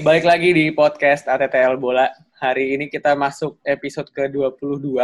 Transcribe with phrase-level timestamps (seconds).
[0.00, 2.08] Balik lagi di podcast ATTL Bola.
[2.36, 4.96] Hari ini kita masuk episode ke-22.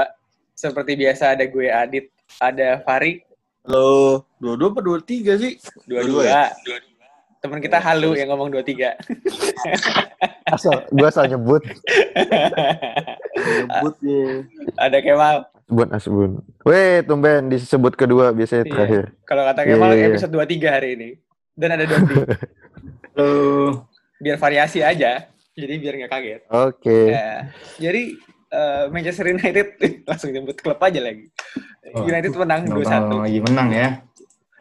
[0.52, 2.08] Seperti biasa ada gue Adit,
[2.40, 3.20] ada Fari,
[3.66, 5.58] Halo, dua-dua apa dua-tiga sih?
[5.84, 6.54] dua-dua.
[6.62, 6.78] Dua-dua
[7.36, 8.94] Temen kita Halu yang ngomong dua-tiga.
[10.54, 11.62] Asal, gue asal nyebut.
[13.36, 14.46] Nyebutnya.
[14.78, 15.36] ada Kemal.
[15.66, 16.30] Sebut asbun.
[16.62, 18.70] Weh, tumben disebut kedua biasanya Iya.
[18.70, 19.04] terakhir.
[19.26, 20.06] Kalau kata Kemal Iya, iya.
[20.14, 21.08] episode 23 hari ini.
[21.52, 22.14] Dan ada Dondi.
[23.18, 23.90] Halo.
[24.26, 25.30] Biar variasi aja.
[25.54, 26.40] Jadi biar nggak kaget.
[26.50, 27.14] Oke.
[27.14, 27.46] Ya.
[27.78, 28.02] Jadi
[28.50, 29.66] eh, Manchester United
[30.10, 31.30] langsung nyebut klub aja lagi.
[31.94, 33.24] Oh, United menang Gampang 2-1.
[33.30, 33.88] lagi menang ya.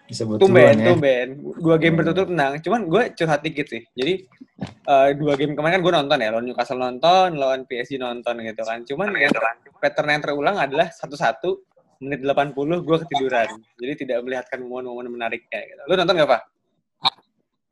[0.05, 0.93] Disebut Tumben, ya.
[0.93, 1.27] tumben.
[1.58, 2.61] Dua game berturut menang.
[2.61, 3.81] Cuman gue curhat dikit sih.
[3.97, 4.30] Jadi
[4.61, 6.30] eh, dua game kemarin kan gue nonton ya.
[6.30, 8.86] Lawan Newcastle nonton, lawan PSG nonton gitu kan.
[8.86, 9.33] Cuman yang
[9.81, 11.58] pattern yang terulang adalah satu-satu
[12.05, 12.53] menit 80
[12.86, 13.49] gue ketiduran.
[13.81, 15.81] Jadi tidak melihatkan momen-momen menariknya gitu.
[15.89, 16.41] Lu nonton gak, Pak?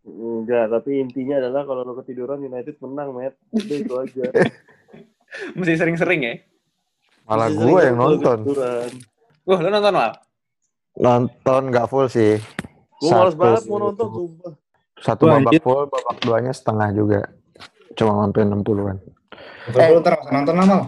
[0.03, 3.39] Enggak, tapi intinya adalah kalau lo ketiduran United menang, Matt.
[3.55, 4.25] Udah itu aja.
[5.57, 6.33] Mesti sering-sering ya.
[7.23, 8.37] Malah Masih gue yang nonton.
[8.43, 8.89] ketiduran.
[9.47, 10.11] Wah, lu nonton mal?
[10.99, 12.35] Nonton nggak full sih.
[12.99, 14.53] Gue males banget mau nonton, sumpah.
[14.99, 15.61] Satu Wah, babak anjir.
[15.63, 17.19] full, babak duanya setengah juga.
[17.95, 18.97] Cuma sampai 60-an.
[19.63, 20.81] Liverpool ntar nggak usah nonton lah mal.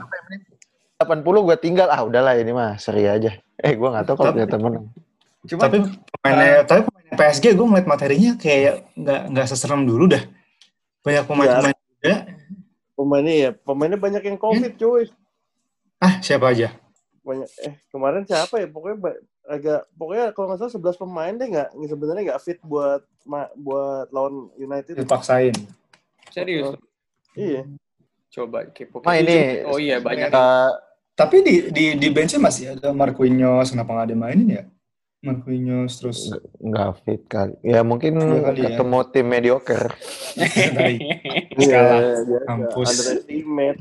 [0.99, 1.87] 80 gue tinggal.
[1.91, 3.31] Ah udahlah ini mah seri aja.
[3.59, 4.85] Eh gue nggak tahu kalau ternyata menang.
[5.45, 5.77] Cuman Tapi
[6.19, 10.23] pemainnya, tapi PSG gue ngeliat materinya kayak nggak nggak seserem dulu dah.
[10.99, 12.15] Banyak pemain-pemain muda.
[12.95, 15.05] Pemainnya ya, pemainnya banyak yang covid, cuy.
[15.97, 16.73] Ah siapa aja?
[17.21, 18.65] Banyak eh kemarin siapa ya?
[18.65, 23.05] Pokoknya ba- agak pokoknya kalau nggak salah 11 pemain deh nggak sebenarnya nggak fit buat
[23.21, 24.97] ma- buat lawan United.
[24.97, 25.53] Dipaksain.
[26.31, 26.73] serius.
[27.33, 27.63] Iya.
[28.29, 28.99] Coba kepo.
[28.99, 30.27] Nah, ini- Oh iya banyak.
[30.27, 30.71] Eh,
[31.15, 34.63] Tapi di di di benchnya masih ada Marquinhos, kenapa nggak dimainin ya?
[35.25, 36.19] Marquinhos terus
[36.57, 37.53] nggak fit kali.
[37.61, 38.65] Ya mungkin Iya kali ya.
[38.71, 39.87] ketemu tim mediocre.
[40.77, 40.99] Baik.
[41.55, 41.83] Iya.
[42.45, 42.89] Mampus.
[42.91, 43.79] Underestimate.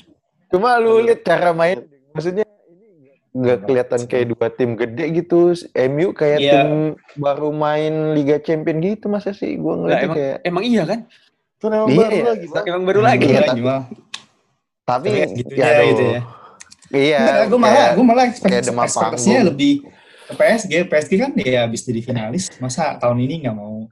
[0.49, 2.47] Cuma lu lihat cara main, maksudnya
[3.35, 5.53] nggak kelihatan kayak dua tim gede gitu.
[5.91, 6.53] MU kayak Iya.
[6.55, 6.71] tim
[7.19, 9.59] baru main Liga Champion gitu masa sih?
[9.59, 10.37] Gua Lah, ngeliatnya emang, kayak.
[10.47, 10.99] emang iya kan?
[11.55, 12.25] Itu memang Iya, baru iya.
[12.25, 12.63] lagi, Pak.
[12.65, 13.25] Emang baru lagi.
[13.25, 13.67] Iya, Iya, tapi-.
[14.85, 16.21] Tapi Tapi gitu ya, ya, gitu ya.
[16.95, 17.21] Iya.
[17.49, 19.83] gue malah gue malah ekspektasinya lebih
[20.33, 23.85] PSG PSG kan ya habis jadi finalis masa tahun ini nggak mau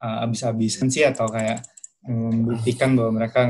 [0.00, 1.60] uh, habis-habisan sih atau kayak
[2.04, 3.48] membuktikan bahwa mereka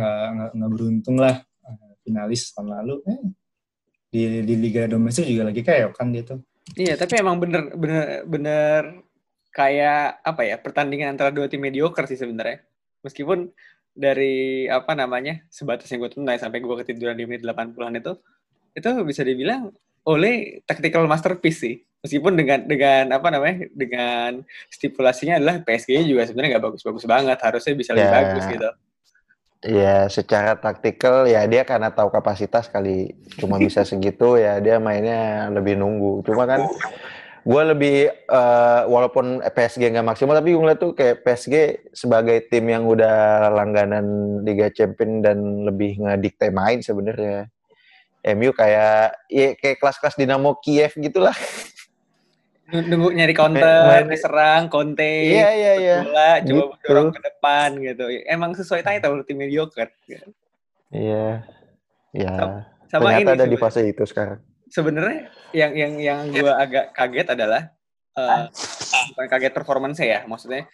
[0.54, 3.22] nggak beruntung lah uh, finalis tahun lalu eh,
[4.10, 8.24] di di liga domestik juga lagi kayak kan dia tuh Iya, tapi emang bener bener
[8.24, 8.82] bener
[9.52, 12.64] kayak apa ya pertandingan antara dua tim mediocre sih sebenarnya.
[13.04, 13.52] Meskipun
[13.92, 18.12] dari apa namanya sebatas yang gue ya, sampai gue ketiduran di menit 80-an itu,
[18.74, 19.70] itu bisa dibilang
[20.08, 21.76] oleh tactical masterpiece sih.
[22.04, 27.72] Meskipun dengan dengan apa namanya dengan stipulasinya adalah PSG juga sebenarnya nggak bagus-bagus banget, harusnya
[27.72, 28.16] bisa lebih Ya.
[28.20, 28.70] bagus gitu.
[29.64, 35.48] Ya, secara taktikal ya dia karena tahu kapasitas kali cuma bisa segitu ya dia mainnya
[35.48, 36.20] lebih nunggu.
[36.28, 36.68] Cuma kan
[37.44, 41.54] gue lebih eh, walaupun PSG nggak maksimal tapi gue ngeliat tuh kayak PSG
[41.96, 44.04] sebagai tim yang udah langganan
[44.44, 47.48] Liga Champion dan lebih ngedikte main sebenarnya.
[48.24, 51.32] MU kayak ya kayak kelas-kelas Dinamo Kiev gitulah.
[52.64, 55.96] Nunggu nyari counter, Main- diserang, Conte, Iya iya iya.
[56.00, 56.80] bola, coba Gitu.
[56.82, 58.04] dorong ke depan gitu.
[58.24, 59.92] Emang sesuai title tim mediocre.
[60.02, 60.28] gitu.
[60.88, 61.44] Iya.
[62.10, 62.32] Ya.
[62.86, 64.40] Sama Ternyata ini ada di fase itu sekarang.
[64.66, 67.62] sebenarnya yang yang yang gue agak kaget adalah
[68.12, 68.42] eh,
[69.12, 70.64] bukan kaget performance ya, maksudnya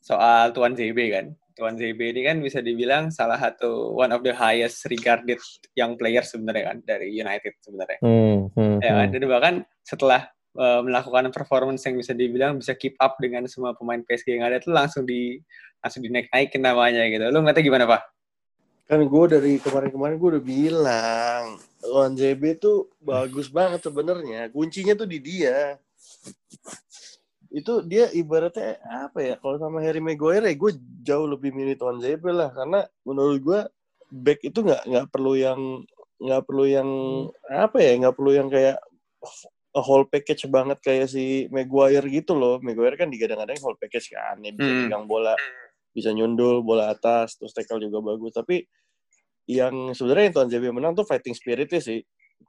[0.00, 1.26] soal Tuan ZB kan.
[1.52, 5.40] Tuan ZB ini kan bisa dibilang salah satu one of the highest regarded
[5.72, 7.98] young player sebenarnya kan dari United sebenarnya.
[8.00, 9.06] Hmm, hmm, Ya kan?
[9.06, 9.12] hmm.
[9.14, 10.20] Dan bahkan setelah
[10.56, 14.58] eh, melakukan performance yang bisa dibilang bisa keep up dengan semua pemain PSG yang ada
[14.58, 15.40] itu langsung di
[15.84, 17.22] langsung dinaik naikin namanya gitu.
[17.30, 18.02] Lu ngeliatnya gimana pak?
[18.86, 21.42] Kan gue dari kemarin-kemarin gue udah bilang
[21.86, 24.50] lawan JB tuh bagus banget sebenarnya.
[24.50, 25.78] Kuncinya tuh di dia.
[27.50, 29.34] Itu dia ibaratnya apa ya?
[29.38, 30.72] Kalau sama Harry Maguire ya gue
[31.06, 33.60] jauh lebih milih Tuan JB lah karena menurut gue
[34.10, 35.60] back itu nggak nggak perlu yang
[36.16, 36.88] nggak perlu yang
[37.50, 38.80] apa ya nggak perlu yang kayak
[39.76, 42.56] a whole package banget kayak si Maguire gitu loh.
[42.64, 44.82] Maguire kan digadang-gadang whole package kan, ya bisa Hmm.
[44.88, 45.36] pegang bola,
[45.92, 48.32] bisa nyundul bola atas, terus tackle juga bagus.
[48.32, 48.64] Tapi
[49.46, 52.00] yang sebenarnya yang Tuan JB menang tuh fighting spiritnya sih.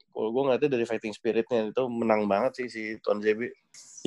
[0.10, 3.52] Kalau gue ngeliatnya dari fighting spiritnya itu menang banget sih si Tuan JB.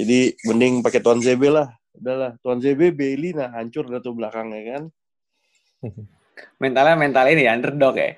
[0.00, 1.68] Jadi mending pakai Tuan JB lah.
[1.94, 4.82] Udahlah, Tuan JB Bailey nah hancur dah tuh belakangnya kan.
[6.56, 8.16] Mentalnya mental ini ya, underdog ya.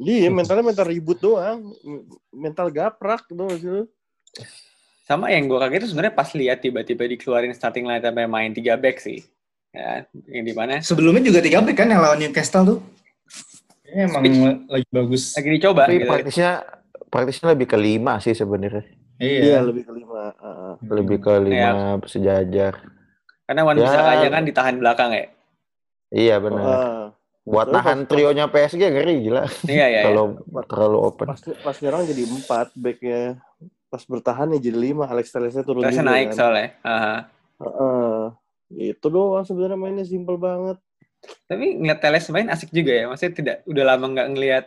[0.00, 1.76] Iya, mentalnya mental ribut doang.
[2.32, 3.84] Mental gaprak tuh maksudnya.
[5.04, 8.78] Sama yang gue kaget itu sebenarnya pas lihat tiba-tiba dikeluarin starting line sampai main 3
[8.78, 9.26] back sih.
[9.70, 10.82] Ya, yang di mana?
[10.82, 12.78] Sebelumnya juga tiga back kan yang lawan Newcastle tuh.
[13.82, 14.22] Kayaknya emang
[14.70, 15.34] lagi bagus.
[15.34, 16.10] Lagi dicoba Tapi gitu.
[16.10, 16.50] praktisnya
[17.10, 18.86] praktisnya lebih ke lima sih sebenarnya.
[19.18, 19.58] Iya, Iya.
[19.66, 20.30] lebih kelima.
[20.38, 20.72] Heeh.
[20.86, 22.74] Lebih ke lima sejajar.
[23.50, 23.82] Karena Wan Ya.
[23.90, 25.26] bisa aja kan ditahan belakang ya.
[26.14, 26.62] Iya benar.
[26.62, 27.04] Heeh.
[27.50, 29.42] Buat Terus nahan trionya PSG ngeri gila.
[29.66, 29.86] Iya, iya.
[29.90, 30.02] iya.
[30.06, 30.38] Kalau
[30.70, 31.26] terlalu open.
[31.34, 33.42] pas pas nyerang jadi empat backnya
[33.90, 36.36] pas bertahan ya jadi lima Alex Telles-nya turun Terusnya juga naik kan.
[36.36, 36.68] soalnya.
[36.80, 37.16] Aha.
[37.58, 38.20] Heeh.
[38.70, 40.78] itu doang sebenarnya mainnya simpel banget
[41.44, 43.04] Tapi ngeliat Teles main asik juga ya.
[43.04, 44.64] Maksudnya tidak udah lama nggak ngelihat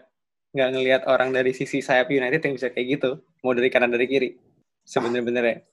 [0.54, 3.12] nggak ngelihat orang dari sisi sayap United yang bisa kayak gitu.
[3.42, 4.30] Mau dari kanan dari kiri.
[4.84, 5.66] Sebener-bener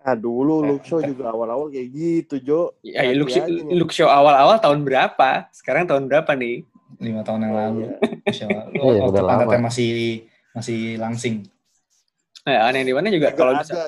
[0.00, 3.04] ah dulu Eh, Luke Shaw juga awal-awal kayak gitu Jo ya.
[3.04, 5.52] Ya, Luke, Shaw awal-awal tahun berapa?
[5.52, 6.64] Sekarang tahun berapa nih?
[6.96, 7.78] Lima tahun yang lalu.
[7.84, 7.92] Iya.
[8.24, 8.64] Masya Allah.
[8.72, 9.30] Iya, Waktu udah lama.
[9.44, 9.90] pantatnya masih
[10.50, 11.34] masih langsing.
[12.40, 13.82] Nah, aneh di mana juga kalau Nggak bisa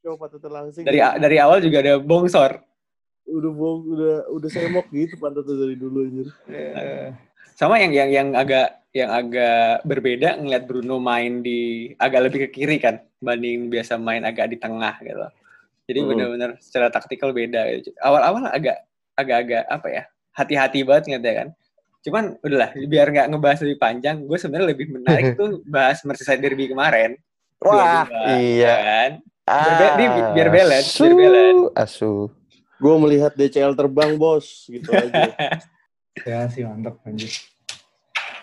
[0.00, 2.64] Shaw patut langsing dari dari awal juga ada bongsor.
[3.30, 7.14] udah bohong udah udah semok gitu pantatnya dari dulu anjir Eh,
[7.54, 12.58] Sama yang yang yang agak yang agak berbeda ngelihat Bruno main di agak lebih ke
[12.58, 15.20] kiri kan banding biasa main agak di tengah gitu.
[15.86, 16.08] Jadi Hmm.
[16.08, 17.70] benar-benar secara taktikal beda.
[17.70, 17.94] gitu.
[18.00, 18.82] Awal-awal agak
[19.14, 20.02] agak-agak apa ya
[20.32, 21.48] hati-hati banget gitu ya kan.
[22.00, 26.66] Cuman udahlah biar nggak ngebahas lebih panjang, gue sebenarnya lebih menarik tuh bahas Merseyside Derby
[26.66, 27.14] kemarin.
[27.60, 28.74] Wah, iya.
[28.80, 29.10] Kan?
[29.44, 31.62] Biar be- ini biar balance, Asu, biar balance.
[31.76, 32.12] Asu.
[32.80, 35.36] gue melihat DCL terbang bos gitu aja
[36.28, 37.28] ya sih mantap anjir.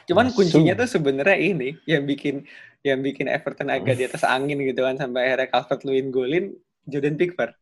[0.05, 2.45] Cuman kuncinya tuh sebenarnya ini yang bikin
[2.85, 6.45] yang bikin Everton agak di atas angin gitu kan sampai akhirnya Calvert Lewin golin
[6.85, 7.57] Jordan Pickford.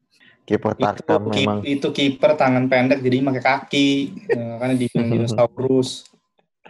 [0.45, 1.59] Kiper Itu, Tarkam memang.
[1.65, 3.89] itu kiper tangan pendek jadi pakai kaki
[4.35, 5.89] Eh, karena dibilang dinosaurus.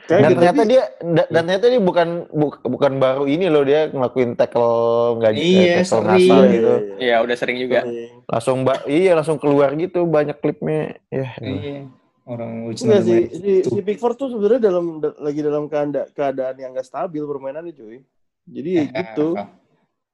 [0.06, 3.62] Kayak Dan gitu ternyata dia da- dan ternyata dia bukan bu- bukan baru ini loh
[3.62, 4.72] dia ngelakuin tackle
[5.18, 6.06] nggak Iya, tackle sering.
[6.08, 6.74] ngasal Iya, gitu.
[6.98, 7.80] iya, udah sering juga.
[7.82, 8.12] Sering.
[8.26, 10.82] Langsung mbak iya langsung keluar gitu banyak klipnya.
[11.08, 11.28] Ya.
[11.38, 11.78] Iya.
[12.24, 16.56] Orang lucu Enggak sih, si, si Pickford tuh sebenarnya dalam da- lagi dalam keadaan, keadaan
[16.56, 18.02] yang gak stabil permainannya cuy.
[18.46, 19.28] Jadi ya Eh, gitu,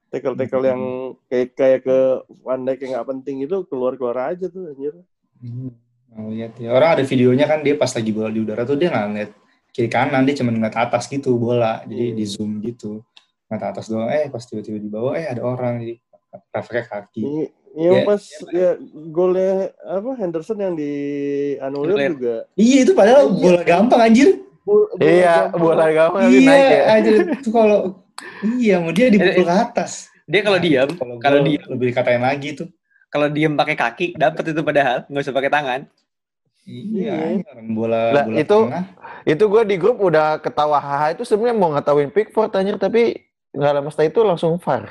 [0.10, 0.82] tackle-tackle yang
[1.26, 1.98] kayak kayak ke
[2.42, 4.92] Van Dijk yang gak penting itu keluar-keluar aja tuh anjir.
[5.40, 5.72] Hmm,
[6.12, 6.70] nggak lihat ya.
[6.70, 9.32] Orang ada videonya kan dia pas lagi bola di udara tuh dia nggak ngeliat
[9.72, 11.82] kiri kanan, dia cuma ngeliat atas gitu bola.
[11.84, 12.16] Jadi Hmm.
[12.16, 13.02] di zoom gitu.
[13.48, 15.80] Ngeliat atas doang, eh pas tiba-tiba di bawah, eh ada orang.
[15.80, 15.96] Jadi
[16.52, 17.22] refleksnya kaki.
[17.24, 18.70] Ini yang Ya, pas ya
[19.10, 19.52] golnya
[19.82, 20.92] apa Henderson yang di
[21.58, 22.36] anulir juga.
[22.54, 23.40] Iya itu padahal Iya.
[23.40, 24.30] bola gampang anjir.
[24.62, 25.60] Bol- bola Iya, gampang.
[25.60, 26.80] bola gampang Iya, naik ya.
[26.92, 27.80] anjir itu kalau
[28.60, 29.92] iya mau dia dipukul ke atas.
[30.28, 30.88] Dia kalau diam,
[31.20, 32.68] Kalau diam, lebih dikatain lagi tuh.
[33.08, 35.80] kalau diam pakai kaki dapat itu padahal nggak usah pakai tangan.
[36.64, 37.46] Iya, Iya.
[37.48, 38.84] orang bola Lah, bola itu- tengah.
[39.24, 43.18] Itu gue di grup udah ketawa haha itu sebenarnya mau ngetawain Pickford anjir tapi
[43.52, 44.84] nggak lama setelah itu langsung VAR.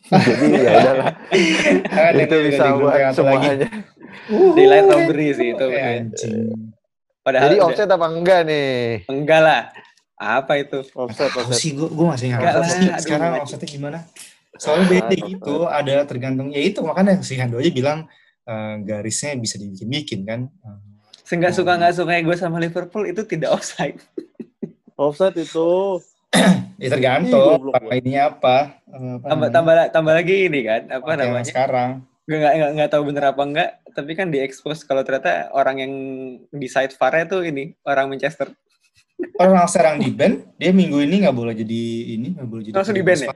[0.10, 1.12] Jadi ya udahlah
[2.08, 3.68] Ada itu bisa buat semuanya.
[4.28, 5.64] Daylight robbery sih itu.
[5.66, 6.50] Eh, anjing.
[7.20, 9.04] Padahal Jadi udah- offset apa enggak nih?
[9.06, 9.60] enggak lah.
[10.16, 10.80] Apa itu?
[10.90, 11.52] Offset, offset.
[11.54, 13.98] sih gue gue masih nggak Enggak tahu lah, sekarang offsetnya gimana.
[14.52, 17.98] Soalnya beda gitu, ada tergantung ya itu makanya si Hando aja bilang
[18.42, 20.48] eh, garisnya bisa dibikin-bikin kan.
[21.30, 24.02] Seenggak suka nggak suka gue sama Liverpool itu tidak offside.
[24.98, 26.02] Offset itu.
[26.82, 28.82] ya tergantung ini apa.
[28.90, 31.46] apa Tambah tambah tambah lagi ini kan apa yang namanya?
[31.46, 31.90] sekarang.
[32.26, 33.70] Gue nggak nggak nggak tahu bener apa enggak.
[33.94, 35.92] Tapi kan diekspos kalau ternyata orang yang
[36.50, 38.50] di side VAR tuh ini orang Manchester.
[39.38, 41.82] Orang serang di band, dia minggu ini nggak boleh jadi
[42.18, 42.74] ini nggak boleh jadi.
[42.74, 43.30] Langsung di ban ya?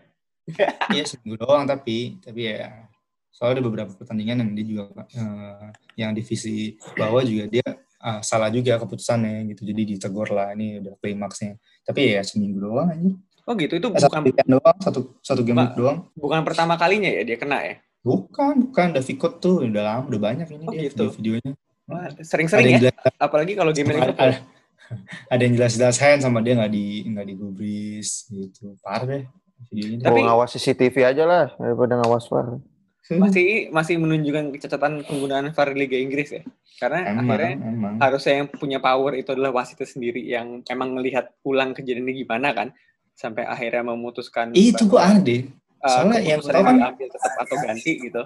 [0.99, 2.91] Iya seminggu doang tapi tapi ya
[3.31, 4.83] soalnya ada beberapa pertandingan yang dia juga
[5.15, 7.67] eh, yang divisi bawah juga dia
[8.05, 9.65] ah, salah juga keputusannya gitu.
[9.65, 11.57] Jadi ditegur lah ini udah klimaksnya.
[11.83, 13.11] Tapi ya seminggu doang aja
[13.45, 13.77] Oh gitu.
[13.77, 15.99] Itu satu bukan doang satu satu game week doang.
[16.15, 17.75] bukan pertama kalinya ya dia kena ya.
[18.01, 18.93] bukan bukan.
[18.93, 21.09] David Cott tuh udah lama udah banyak ini Oh, dia gitu.
[21.09, 21.53] video-videonya.
[21.85, 22.89] Wah, ada Sering-sering ya.
[22.89, 24.37] jelas Apalagi kalau game ada, ada,
[25.33, 28.77] ada yang jelas-jelas hand sama dia nggak di nggak digubris gitu.
[28.81, 29.25] Parah deh
[29.69, 32.61] videonya Tapi- Mau ngawas CCTV aja lah daripada ngawas VAR.
[33.05, 36.43] Masih masih menunjukkan kecacatan penggunaan VAR Liga Inggris ya.
[36.81, 41.29] Karena emang akhirnya emang harusnya yang punya power itu adalah wasitnya sendiri yang emang melihat
[41.45, 42.73] ulang kejadian ini gimana kan
[43.13, 45.41] sampai akhirnya memutuskan itu gua aneh deh
[45.85, 48.23] uh, soalnya yang kan- diambil tetap atau ganti gitu.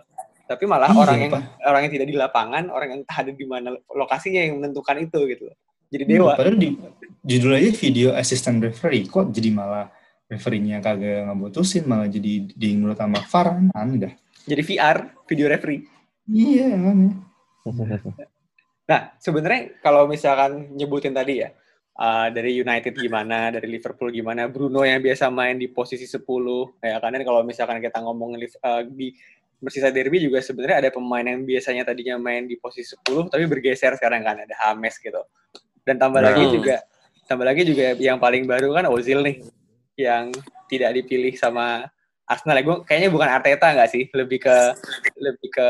[0.48, 1.42] Tapi malah Iya, orang yang Pak.
[1.60, 5.44] orang yang tidak di lapangan, orang yang ada di mana lokasinya yang menentukan itu gitu.
[5.92, 6.32] Jadi Iya, dewa.
[6.40, 6.68] Padahal di
[7.20, 9.92] judul aja video assistant referee kok jadi malah
[10.24, 14.14] referee-nya kagak ngebutusin malah jadi di menurut sama VAR kan aneh dah.
[14.48, 14.96] Jadi VR,
[15.28, 15.84] video referee.
[16.26, 17.12] Iya aneh.
[18.88, 21.52] Nah, sebenarnya kalau misalkan nyebutin tadi ya,
[22.00, 26.24] uh, dari United gimana, dari Liverpool gimana, Bruno yang biasa main di posisi 10,
[26.80, 29.12] ya kan Dan kalau misalkan kita ngomong uh, di
[29.60, 33.92] Merseyside Derby juga sebenarnya ada pemain yang biasanya tadinya main di posisi 10 tapi bergeser
[33.98, 35.20] sekarang kan ada Hames gitu.
[35.84, 36.52] Dan tambah lagi Hmm.
[36.56, 36.76] juga
[37.28, 39.42] tambah lagi juga yang paling baru kan Ozil nih
[40.00, 40.32] yang
[40.70, 41.90] tidak dipilih sama
[42.28, 42.60] Arsenal.
[42.60, 44.56] Gue kayaknya bukan Arteta nggak sih, lebih ke
[45.16, 45.68] lebih ke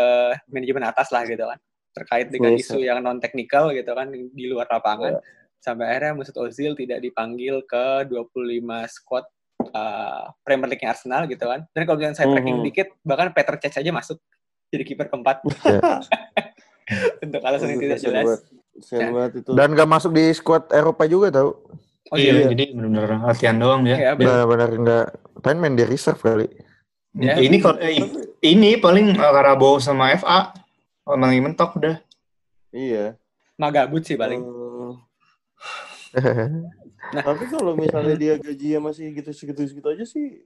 [0.50, 1.58] manajemen atas lah gitu kan.
[1.94, 2.74] Terkait dengan Bisa.
[2.74, 5.22] isu yang non teknikal gitu kan di luar lapangan.
[5.58, 9.26] Sampai akhirnya Mesut Ozil tidak dipanggil ke 25 squad
[9.74, 11.66] uh, Premier League Arsenal gitu kan.
[11.74, 12.66] Dan kalau misalnya saya tracking Mhm.
[12.70, 14.18] dikit, bahkan Peter Cech aja masuk
[14.70, 15.42] jadi kiper keempat.
[15.66, 15.80] Ya.
[17.24, 18.26] Untuk alasan yang tidak jelas.
[18.94, 19.10] Ya.
[19.10, 19.50] banget itu.
[19.58, 21.66] Dan gak masuk di squad Eropa juga tau.
[22.08, 22.48] Oh iya, iya.
[22.48, 23.96] jadi benar-benar latihan doang dia.
[24.00, 25.06] Iya, Benar-benar nggak.
[25.40, 26.48] Pengen main di reserve kali.
[27.16, 27.38] Ya.
[27.40, 27.98] Ini kalau eh,
[28.44, 30.54] ini paling uh, Karabo sama FA
[31.02, 31.96] paling mentok udah.
[32.70, 33.16] Iya.
[33.58, 34.44] Magabut sih paling.
[36.14, 40.44] Eh, tapi kalau misalnya dia gajinya masih gitu segitu segitu aja sih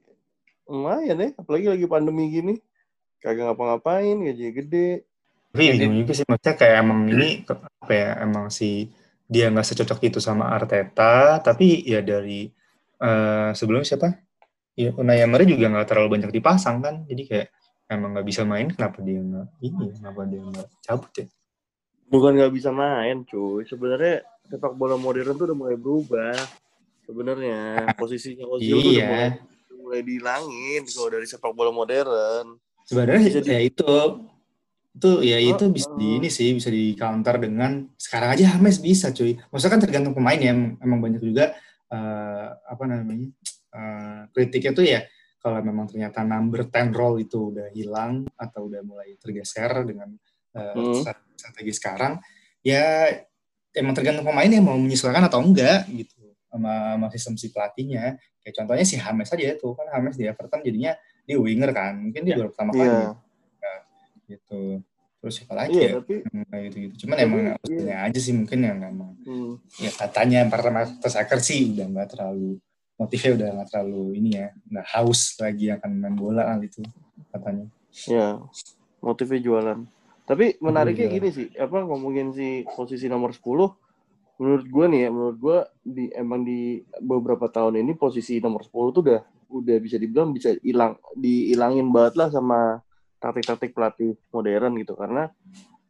[0.65, 1.29] lumayan ya.
[1.35, 2.55] Apalagi lagi pandemi gini.
[3.23, 5.07] Kagak ngapa-ngapain, gajinya gede.
[5.53, 8.89] Tapi juga sih maksudnya kayak emang ini apa ya emang si
[9.29, 12.49] dia nggak secocok itu sama Arteta, tapi ya dari
[12.97, 14.17] eh, sebelumnya siapa?
[14.73, 17.47] Ya Unai Emery juga nggak terlalu banyak dipasang kan, jadi kayak
[17.93, 21.25] emang nggak bisa main, kenapa dia nggak ini, kenapa dia nggak cabut ya?
[22.09, 23.61] Bukan nggak bisa main, cuy.
[23.69, 26.33] Sebenarnya sepak bola modern tuh udah mulai berubah.
[27.05, 29.07] Sebenarnya posisinya Ozil tuh udah Iya.
[29.09, 29.29] mulai,
[29.69, 32.45] udah mulai dihilangin kalau dari sepak bola modern.
[32.89, 33.93] Sebenarnya Jadi- ya itu
[34.93, 35.97] itu ya itu Oh, bisa oh.
[35.97, 39.37] di ini sih bisa di counter dengan sekarang aja Hames bisa cuy.
[39.49, 41.53] Maksudnya kan tergantung pemain ya emang, emang banyak juga
[41.89, 43.29] eh, apa namanya
[43.73, 45.01] eh, kritiknya tuh ya
[45.37, 50.13] kalau memang ternyata number 10 role itu udah hilang atau udah mulai tergeser dengan
[50.53, 50.93] eh, Hmm.
[50.95, 52.13] strat- strategi sekarang
[52.61, 53.09] ya
[53.73, 58.15] emang tergantung pemain yang mau menyesuaikan atau enggak gitu sama, sama sistem si pelatihnya.
[58.39, 60.93] Kayak contohnya si Hames aja tuh kan Hames di Everton jadinya
[61.25, 63.09] dia winger kan mungkin dia baru pertama kali Iya.
[64.29, 64.79] gitu
[65.19, 67.51] terus siapa lagi Iya, ya tapi Nah, gitu gitu cuman Tapi, emang iya.
[67.55, 72.59] maksudnya aja sih mungkin yang emang hmm, ya katanya pertama striker sih udah nggak terlalu
[72.97, 76.81] motifnya udah nggak terlalu ini ya nggak haus lagi akan main bola kan itu
[77.33, 77.65] katanya
[78.05, 78.41] ya
[79.03, 79.79] motifnya jualan.
[80.23, 81.17] Tapi menariknya Jualan.
[81.19, 83.43] gini sih, apa ngomongin si posisi nomor 10
[84.39, 88.95] menurut gua nih ya, menurut gua di emang di beberapa tahun ini posisi nomor 10
[88.95, 89.21] tuh udah
[89.53, 92.81] udah bisa dibilang bisa hilang dihilangin banget lah sama
[93.21, 95.29] taktik-taktik pelatih modern gitu karena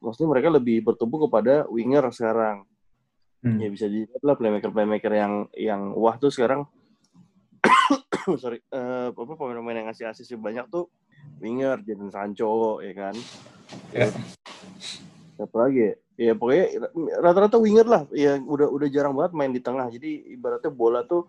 [0.04, 2.66] maksudnya mereka lebih bertumbuh kepada winger sekarang.
[3.46, 3.60] Hmm.
[3.62, 6.66] Ya bisa dilihat lah playmaker-playmaker yang yang wah tuh sekarang
[8.42, 10.88] sorry eh, apa pemain-pemain yang ngasih asisnya banyak tuh
[11.40, 13.16] winger Jadon Sancho ya kan.
[13.92, 14.08] Ya.
[15.40, 15.94] Siapa lagi ya?
[16.14, 16.66] Ya pokoknya
[17.20, 18.04] rata-rata winger lah.
[18.14, 19.90] Ya udah udah jarang banget main di tengah.
[19.90, 21.28] Jadi ibaratnya bola tuh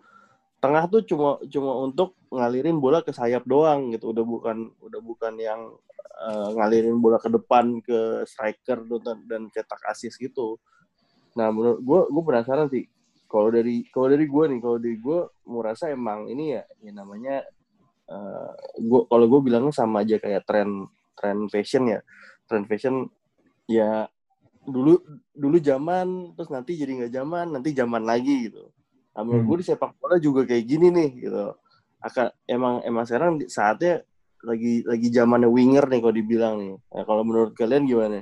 [0.61, 4.13] tengah tuh cuma cuma untuk ngalirin bola ke sayap doang gitu.
[4.13, 5.73] Udah bukan udah bukan yang
[6.21, 10.61] eh, ngalirin bola ke depan ke striker dan, dan cetak asis gitu.
[11.35, 12.85] Nah menurut gue gue penasaran sih
[13.25, 16.91] kalau dari kalau dari gue nih kalau dari gue mau rasa emang ini ya ya
[16.93, 17.41] namanya
[18.05, 20.85] eh gue kalau gue bilangnya sama aja kayak tren
[21.17, 21.99] tren fashion ya.
[22.45, 23.09] Tren fashion
[23.65, 24.05] ya
[24.65, 24.97] dulu
[25.33, 28.69] dulu zaman terus nanti jadi nggak zaman nanti zaman lagi gitu.
[29.15, 29.49] Nah, menurut Hmm.
[29.49, 31.55] gue di sepak bola juga kayak gini nih gitu.
[32.03, 34.03] Akan emang emang sekarang saatnya
[34.45, 36.75] lagi lagi zamannya winger nih kalau dibilang nih.
[36.77, 38.21] Nah, kalau menurut kalian gimana?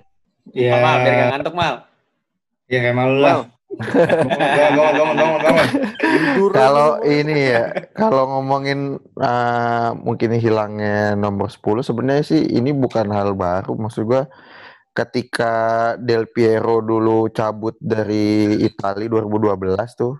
[0.53, 0.79] Ya.
[0.79, 1.75] Mal, biar gak ngantuk mal.
[2.71, 3.43] ya kayak malu lah
[6.53, 13.33] Kalau ini ya, kalau ngomongin eh, mungkin hilangnya nomor 10 sebenarnya sih ini bukan hal
[13.33, 13.73] baru.
[13.73, 14.29] Maksud gua
[14.93, 15.53] ketika
[15.97, 20.13] Del Piero dulu cabut dari Italia 2012 tuh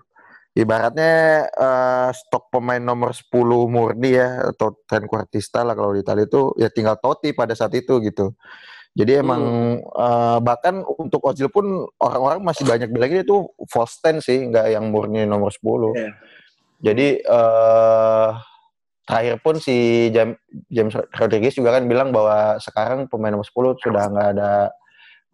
[0.54, 3.30] ibaratnya eh, stok pemain nomor 10
[3.70, 7.98] murni ya atau trequartista lah kalau di Italia itu ya tinggal Totti pada saat itu
[8.02, 8.34] gitu.
[8.94, 9.42] Jadi emang
[9.82, 11.66] eh, bahkan untuk Ozil pun
[11.98, 15.98] orang-orang masih banyak bilang dia itu false ten sih, nggak yang murni nomor 10.
[15.98, 16.10] Iya.
[16.84, 18.28] Jadi eh
[19.04, 20.38] terakhir pun si Jam-
[20.72, 24.52] James Rodriguez juga kan bilang bahwa sekarang pemain nomor 10 sudah nggak ada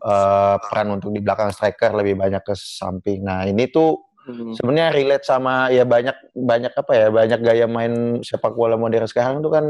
[0.00, 3.20] eh, peran untuk di belakang striker lebih banyak ke samping.
[3.28, 4.52] Nah ini tuh Hmm.
[4.52, 9.40] sebenarnya relate sama ya banyak banyak apa ya banyak gaya main sepak bola modern sekarang
[9.40, 9.66] tuh kan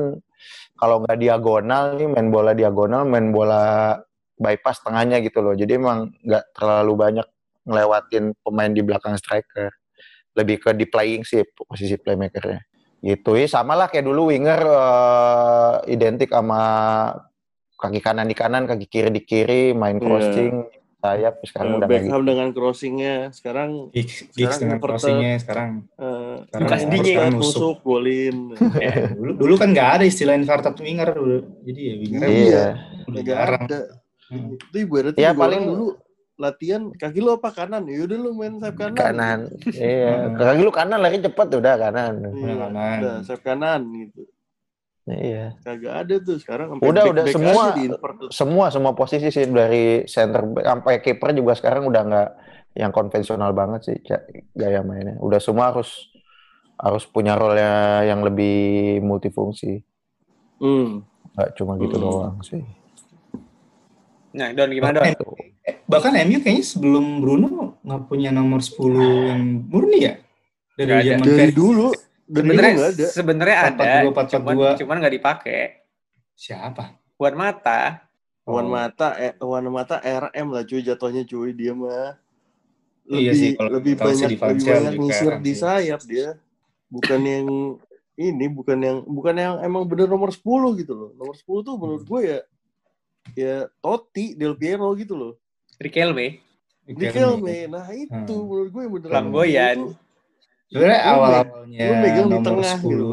[0.75, 3.95] kalau nggak diagonal nih main bola diagonal main bola
[4.35, 7.27] bypass tengahnya gitu loh jadi emang nggak terlalu banyak
[7.63, 9.71] ngelewatin pemain di belakang striker
[10.35, 12.67] lebih ke di playing sih posisi playmakernya
[13.07, 16.61] gitu ya sama lah kayak dulu winger eh, identik sama
[17.79, 20.05] kaki kanan di kanan kaki kiri di kiri main Iya.
[20.05, 20.55] crossing
[21.01, 24.85] sayap sekarang Eh, udah nggak Beckham dengan crossingnya sekarang Giggs, Sekarang dengan Everton.
[24.87, 25.71] crossingnya sekarang.
[25.97, 28.37] eh, sekarang ya, sekarang nusuk, golin
[28.77, 31.37] Ya, dulu, dulu kan nggak ada istilah inverted winger dulu.
[31.63, 32.45] Jadi ya winger gitu.
[32.47, 32.67] Iya.
[33.07, 33.63] udah jarang.
[33.65, 33.81] ada
[34.29, 34.55] Hmm.
[34.55, 35.99] itu ibaratnya Ya, paling- dulu
[36.37, 39.39] latihan kaki lu apa kanan ya udah lu main sayap kanan kanan.
[39.67, 40.13] Iya.
[40.31, 40.39] Hmm.
[40.39, 42.15] Kaki lu kanan lari cepet udah kanan.
[42.23, 42.97] Iya, Udah kanan.
[42.97, 44.23] udah sayap kanan gitu
[45.13, 45.47] Iya.
[45.61, 47.71] kagak ada tuh sekarang sampai Udah, back- udah, back semua-.
[48.31, 52.31] Semua semua posisi sih dari center back sampai kiper juga sekarang udah nggak
[52.73, 53.97] yang konvensional banget sih
[54.53, 55.19] gaya mainnya.
[55.19, 56.07] Udah semua harus
[56.77, 57.59] harus punya role
[58.03, 58.57] yang lebih
[59.01, 59.83] multifungsi.
[60.57, 61.03] Hmm.
[61.35, 62.05] Nggak cuma gitu Hmm.
[62.05, 62.63] doang sih.
[64.31, 65.11] Nah, Don gimana Don?
[65.61, 70.15] Eh, bahkan MU kayaknya sebelum Bruno nggak punya nomor 10 yang murni ya
[70.79, 71.91] dari dari dulu
[72.31, 72.75] Sebenarnya
[73.11, 74.81] sebenarnya ada, 4-4-2, cuman 4-4-2.
[74.81, 75.61] cuman nggak dipakai.
[76.33, 76.85] Siapa?
[77.19, 78.07] Buat mata.
[78.47, 78.73] Wan Oh.
[78.73, 82.19] Mata eh, Wan Mata RM lah cuy jatuhnya cuy dia mah
[83.07, 86.29] lebih Iya sih, kalau lebih banyak lebih banyak ngisir keren di sayap dia
[86.89, 87.47] bukan yang
[88.17, 90.43] ini bukan yang bukan yang emang bener nomor 10
[90.83, 92.39] gitu loh nomor 10 tuh menurut gue ya
[93.37, 95.33] ya Totti Del Piero gitu loh
[95.79, 96.43] Riquelme.
[96.85, 98.47] Riquelme nah itu Hmm.
[98.51, 99.79] menurut gue yang bener Flamboyan.
[100.71, 101.01] Sebenarnya
[101.91, 103.07] lu megang di nomor tengah 10 gitu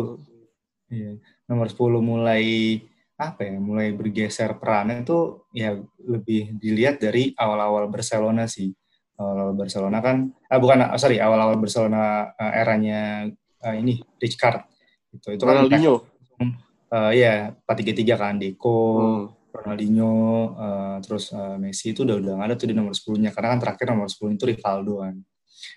[0.88, 1.12] Iya.
[1.52, 2.44] Nomor 10 mulai
[3.18, 8.72] apa ya, mulai bergeser perannya tuh ya lebih dilihat dari awal-awal Barcelona sih.
[9.18, 13.26] Awal-awal Barcelona kan, ah bukan, ah, sorry, awal-awal Barcelona eh, eranya
[13.66, 14.62] eh, ini Rijkaard.
[15.18, 16.06] Itu itu kan Ronaldinho
[16.94, 17.34] eh, ya
[17.66, 19.24] 4-3-3 kan Deco, Hmm.
[19.58, 20.14] Ronaldinho,
[20.54, 23.60] eh, terus eh, Messi itu udah udah nggak ada tuh di nomor 10-nya karena kan
[23.66, 25.16] terakhir nomor 10 itu Rivaldo kan.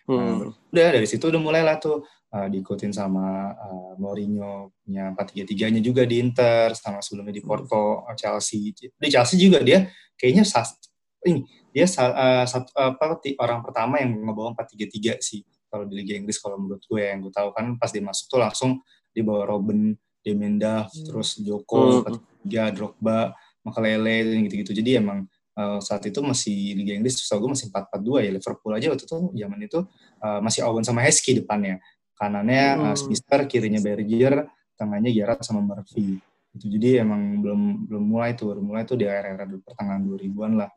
[0.07, 0.53] Hmm.
[0.73, 6.23] Udah dari situ udah mulailah tuh uh, diikutin sama uh, Mourinho punya 4-3-3-nya juga di
[6.23, 8.73] Inter sama sebelumnya di Porto, uh, Chelsea.
[8.75, 10.77] Di Chelsea juga dia kayaknya sas,
[11.25, 15.41] ini dia uh, satu, apa orang pertama yang ngebawa 4-3-3 sih
[15.71, 18.41] kalau di Liga Inggris kalau menurut gue yang gue tahu kan pas dia masuk tuh
[18.43, 18.83] langsung
[19.15, 22.19] dibawa Robin, Demenda, terus Joko, Hmm.
[22.45, 24.73] 4-3, Drogba, Makalele gitu-gitu.
[24.73, 25.25] Jadi emang
[25.57, 28.31] uh, saat itu masih Liga Inggris setahu gue masih 4-4-2 ya.
[28.37, 29.79] Liverpool aja waktu itu zaman itu
[30.23, 31.83] uh, masih Owen sama Heskey depannya.
[32.15, 32.99] Kanannya uh, Hmm.
[32.99, 36.21] Smith kirinya Berger tengahnya Gerrard sama Murphy.
[36.51, 40.71] Itu jadi emang belum belum mulai tuh baru mulai tuh di era-era pertengahan 2000-an lah.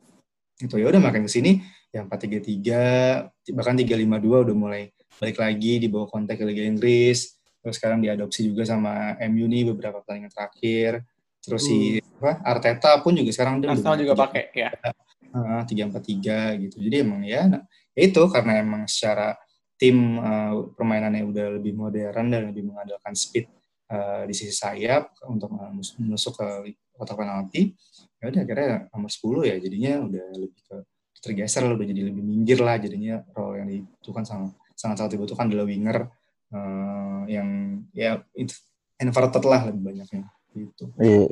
[0.60, 1.58] Itu ya udah makin ke sini
[1.90, 7.34] yang 4-3-3 bahkan 3-5-2 udah mulai balik lagi di bawah konteks ke Liga Inggris.
[7.64, 11.00] Terus sekarang diadopsi juga sama MU nih beberapa pertandingan terakhir
[11.44, 14.70] terus si apa, Arteta pun juga sekarang udah Arsenal juga pakai ya.
[15.68, 16.80] Tiga empat tiga gitu.
[16.80, 19.36] Jadi emang ya nah, ya itu karena emang secara
[19.76, 23.50] tim uh, permainannya udah lebih modern dan lebih mengandalkan speed
[23.90, 27.74] uh, di sisi sayap untuk uh, menus- menusuk ke kotak penalti
[28.22, 29.56] ya udah akhirnya nomor 10 ya.
[29.58, 30.76] Jadinya udah lebih ke
[31.24, 35.48] tergeser lah udah jadi lebih minggir lah jadinya role yang dibutuhkan sangat sangat sangat dibutuhkan
[35.48, 35.98] adalah winger
[36.52, 38.20] uh, yang ya
[39.00, 40.28] inverted lah lebih banyaknya
[40.74, 41.30] gitu Iya.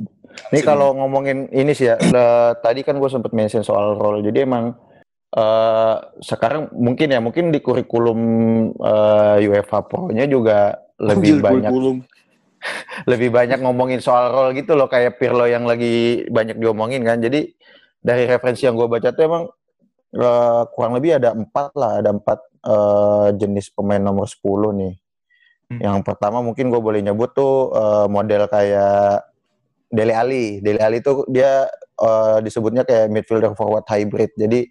[0.53, 4.25] Ini kalau ngomongin ini sih ya, le- tadi kan gue sempet mention soal role.
[4.25, 4.73] Jadi emang
[5.37, 8.21] eh, sekarang mungkin ya, mungkin di kurikulum
[8.81, 11.97] eh, UEFA Pro-nya juga lebih Anjir, banyak kurikulum.
[13.11, 17.21] lebih banyak ngomongin soal role gitu loh, kayak Pirlo yang lagi banyak diomongin kan.
[17.21, 17.53] Jadi
[18.03, 19.45] dari referensi yang gue baca tuh emang
[20.17, 24.95] eh, kurang lebih ada empat lah, ada empat eh, jenis pemain nomor 10 nih.
[25.73, 25.81] Hmm.
[25.81, 29.32] Yang pertama mungkin gue boleh nyebut tuh eh, model kayak
[29.93, 30.65] Dele Ali.
[30.65, 31.69] Dele Ali tuh dia
[32.01, 34.33] eh, disebutnya kayak midfielder forward hybrid.
[34.41, 34.65] Jadi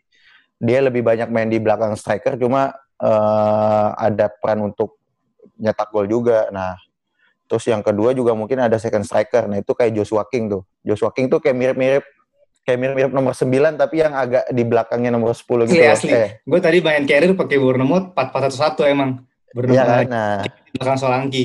[0.57, 4.97] dia lebih banyak main di belakang striker, cuma eh, ada peran untuk
[5.61, 6.49] nyetak gol juga.
[6.49, 6.73] Nah,
[7.45, 9.45] terus yang kedua juga mungkin ada second striker.
[9.45, 10.65] Nah, itu kayak Joshua King tuh.
[10.81, 12.05] Joshua King tuh kayak mirip-mirip
[12.61, 15.81] kayak mirip-mirip nomor 9 tapi yang agak di belakangnya nomor 10 gitu.
[15.81, 15.93] asli loh.
[15.97, 19.09] asli Eh, gue tadi main carrier pakai Bournemouth 4-4-1 emang
[19.65, 20.05] iya kan?
[20.05, 21.43] Bournemouth Nah, di belakang Solanki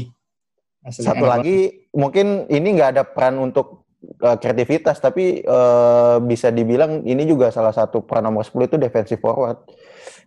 [0.87, 1.59] Asli, Satu enak lagi
[1.91, 3.83] mungkin ini nggak ada peran untuk
[4.23, 9.19] uh, kreativitas tapi uh, bisa dibilang ini juga salah satu peran nomor 10 itu defensive
[9.19, 9.67] forward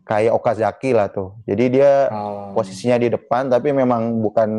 [0.04, 1.40] kayak Okazaki lah tuh.
[1.48, 2.12] Jadi dia.
[2.12, 2.52] Oh.
[2.52, 4.50] posisinya di depan tapi memang bukan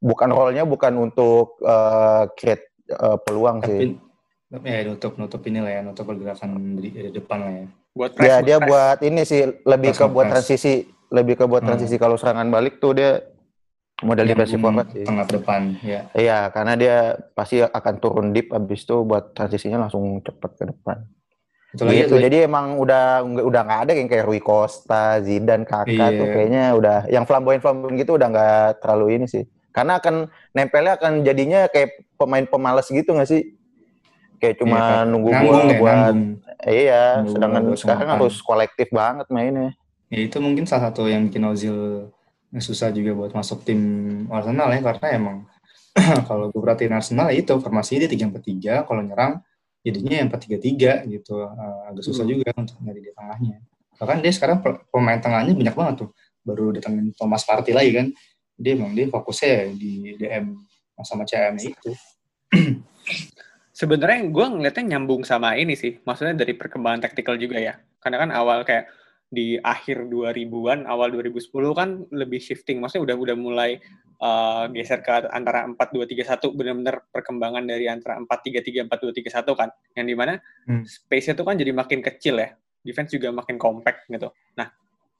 [0.00, 3.94] bukan role-nya bukan untuk uh, create uh, peluang sih.
[4.48, 8.10] tapi ya nutup nutup ini lah ya nutup pergerakan di, di depan lah ya Buat
[8.12, 8.26] press.
[8.26, 8.68] Ya dia press.
[8.68, 10.32] buat ini sih lebih Press ke buat press.
[10.34, 10.74] transisi,
[11.08, 11.68] lebih ke buat Hmm.
[11.70, 13.20] transisi kalau serangan balik tuh dia
[14.02, 15.04] model Yang defensive forward sih.
[15.04, 16.96] tengah depan ya Iya, karena dia
[17.32, 20.98] pasti akan turun deep abis itu buat transisinya langsung cepet ke depan.
[21.72, 22.14] itu lagi gitu.
[22.20, 26.34] Jadi emang udah udah nggak ada yang kayak Rui Costa, Zidane, Kakak tuh Iya.
[26.36, 29.44] kayaknya udah yang flamboyan flamboyan gitu udah nggak terlalu ini sih.
[29.72, 33.56] Karena akan nempelnya akan jadinya kayak pemain pemalas gitu nggak sih?
[34.36, 35.04] kayak cuma Iya, kan.
[35.06, 36.22] nunggu gua deh, buat nanggung.
[36.66, 39.70] iya Nunggu sedangkan sekarang harus kolektif banget mainnya
[40.10, 42.10] Ya itu mungkin salah satu yang bikin Ozil
[42.60, 43.80] susah juga buat masuk tim
[44.28, 45.36] Arsenal ya karena emang
[46.28, 49.40] kalau gue perhatiin Arsenal ya itu formasinya dia tiga empat tiga kalau nyerang
[49.80, 52.32] jadinya empat tiga tiga gitu Eh, agak susah Hmm.
[52.36, 53.56] juga untuk nyari di tengahnya
[53.96, 56.08] bahkan dia sekarang pe- pemain tengahnya banyak banget tuh
[56.42, 58.06] baru datangin Thomas Partey lagi kan
[58.58, 60.44] dia emang dia fokusnya ya di DM
[61.00, 61.90] sama CM itu
[63.72, 65.96] Sebenarnya gue ngeliatnya nyambung sama ini sih.
[66.04, 67.80] Maksudnya dari perkembangan taktikal juga ya.
[67.98, 68.86] Karena kan awal kayak
[69.32, 72.84] di akhir 2000-an, awal 2010 kan lebih shifting.
[72.84, 73.70] Maksudnya udah udah mulai
[74.20, 76.52] uh, geser ke antara 4-2-3-1.
[76.52, 79.68] Benar-benar perkembangan dari antara 4-3-3, 4-2-3-1 kan.
[79.96, 80.32] Yang di mana
[80.68, 80.84] Hmm.
[80.84, 82.52] space-nya tuh kan jadi makin kecil ya.
[82.84, 84.28] Defense juga makin compact gitu.
[84.54, 84.68] Nah,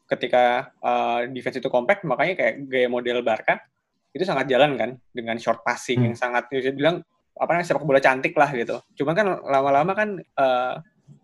[0.07, 3.64] ketika uh, defense itu compact, makanya kayak gaya model Barca
[4.12, 6.07] itu sangat jalan kan dengan short passing Hmm.
[6.12, 7.01] yang sangat bisa bilang
[7.33, 8.77] apa namanya sepak bola cantik lah gitu.
[8.92, 10.75] Cuman kan lama-lama kan eh,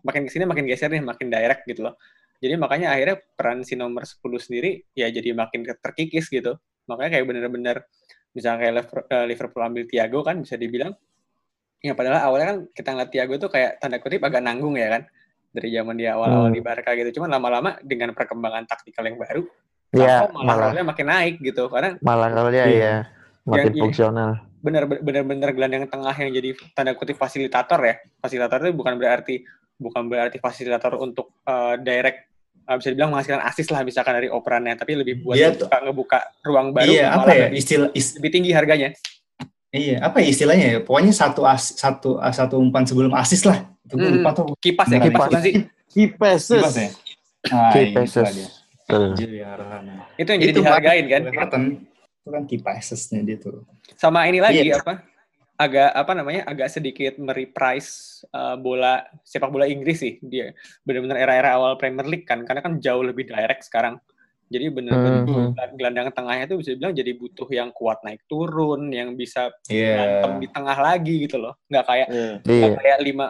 [0.01, 1.93] makin ke sini makin geser nih, makin direct gitu loh.
[2.39, 6.55] Jadi makanya akhirnya peran si nomor 10 sendiri ya jadi makin terkikis gitu.
[6.87, 7.77] Makanya kayak bener-bener
[8.31, 8.73] misalnya kayak
[9.11, 10.93] eh, Liverpool ambil Thiago kan bisa dibilang
[11.79, 15.01] ya padahal awalnya kan kita ngeliat Thiago tuh kayak tanda kutip agak nanggung ya kan
[15.49, 16.55] dari zaman dia awal-awal Hmm.
[16.55, 17.19] di Barca gitu.
[17.19, 19.41] Cuman lama-lama dengan perkembangan taktikal yang baru,
[19.91, 21.65] ya malah malah makin naik gitu.
[21.67, 22.77] Karena malah role-nya Iya.
[22.79, 22.95] ya
[23.49, 27.95] makin Yang- fungsional benar benar-benar gelandang tengah yang jadi tanda kutip fasilitator ya.
[28.21, 29.41] Fasilitator itu bukan berarti
[29.79, 32.28] bukan berarti fasilitator untuk uh, direct
[32.65, 36.19] uh, bisa dibilang menghasilkan asis lah misalkan dari operannya, tapi lebih buat Dia ngebuka, ngebuka
[36.43, 38.89] ruang baru iya apa ya lebih, istilah is- lebih tinggi harganya.
[39.69, 43.95] iya apa ya istilahnya ya pokoknya satu as, satu satu umpan sebelum asis lah itu
[44.01, 44.21] Hmm.
[44.21, 45.41] lupa tuh Kipas ya, kipas kipas.
[45.45, 45.53] sih?
[45.89, 46.89] Kipas ya?
[47.49, 48.47] Nah, key iya.
[48.89, 49.13] Tuh.
[49.13, 49.53] Anjir, ya.
[50.17, 51.21] Itu yang jadi Itu dihargain kan.
[52.19, 53.63] Itu kan key passesnya dia tuh.
[53.97, 54.81] Sama ini lagi Iya.
[54.81, 55.05] apa?
[55.59, 56.47] Agak apa namanya?
[56.47, 60.55] Agak sedikit mereprise uh, bola sepak bola Inggris sih dia.
[60.87, 63.99] Benar-benar era-era awal Premier League kan, karena kan jauh lebih direct sekarang.
[64.49, 65.53] Jadi benar-benar Hmm.
[65.77, 69.93] gelandang tengahnya itu bisa dibilang jadi butuh yang kuat naik turun, yang bisa Iya.
[69.93, 71.53] berantem di tengah lagi gitu loh.
[71.69, 72.31] Nggak kayak Iya.
[72.41, 73.23] nggak iya kayak 5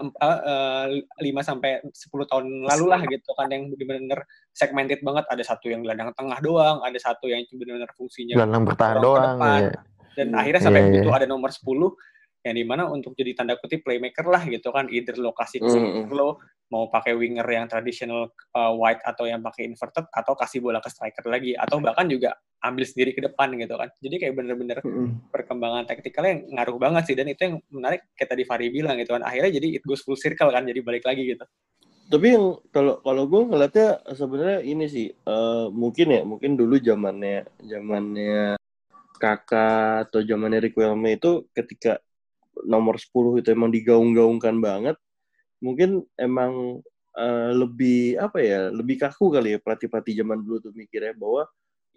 [1.19, 5.25] 5 sampai 10 tahun lalu lah gitu kan yang benar-benar segmented banget.
[5.27, 9.61] Ada satu yang gelandang tengah doang, ada satu yang benar-benar fungsinya gelandang bertahan doang depan.
[9.65, 9.71] ya
[10.17, 10.39] dan Hmm.
[10.41, 11.19] akhirnya sampai Iya, butuh iya.
[11.23, 11.95] ada nomor 10
[12.43, 16.07] yang di mana untuk jadi tanda kutip playmaker lah gitu kan either lokasi ke Hmm.
[16.11, 20.79] lo mau pakai winger yang tradisional uh, wide atau yang pakai inverted atau kasih bola
[20.79, 24.77] ke striker lagi atau bahkan juga ambil sendiri ke depan gitu kan jadi kayak bener-bener
[24.85, 25.33] Mm-mm.
[25.33, 29.17] perkembangan taktikalnya yang ngaruh banget sih dan itu yang menarik kayak tadi Fahri bilang gitu
[29.17, 31.43] kan akhirnya jadi it goes full circle kan jadi balik lagi gitu
[32.09, 37.45] Tapi yang kalau kalau gue ngeliatnya sebenarnya ini sih eh, mungkin ya mungkin dulu zamannya
[37.61, 38.57] zamannya
[39.21, 42.01] kakak atau zamannya Riquelme itu ketika
[42.65, 44.97] nomor 10 itu emang digaung-gaungkan banget
[45.59, 46.83] mungkin emang
[47.15, 51.47] eh, lebih apa ya lebih kaku kali ya pelatih-pelatih zaman dulu tuh mikirnya bahwa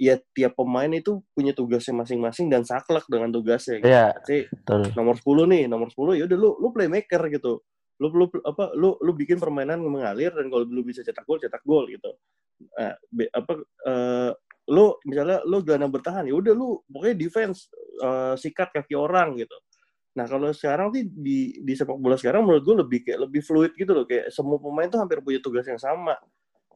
[0.01, 3.93] ya tiap pemain itu punya tugasnya masing-masing dan saklek dengan tugasnya gitu.
[3.93, 4.83] Iya, Jadi, betul.
[4.99, 7.63] nomor 10 nih, nomor 10 ya udah lu lu playmaker gitu.
[8.03, 11.63] Lu lu apa lu lu bikin permainan mengalir dan kalau lu bisa cetak gol, cetak
[11.63, 12.11] gol gitu.
[12.75, 14.31] Nah, be- apa eh,
[14.75, 17.71] lu misalnya lu gelandang bertahan ya udah lu pokoknya defense
[18.03, 19.55] eh, sikat kaki orang gitu.
[20.13, 23.73] Nah, kalau sekarang sih di di sepak bola sekarang menurut gue lebih kayak lebih fluid
[23.73, 26.17] gitu loh, kayak semua pemain tuh hampir punya tugas yang sama.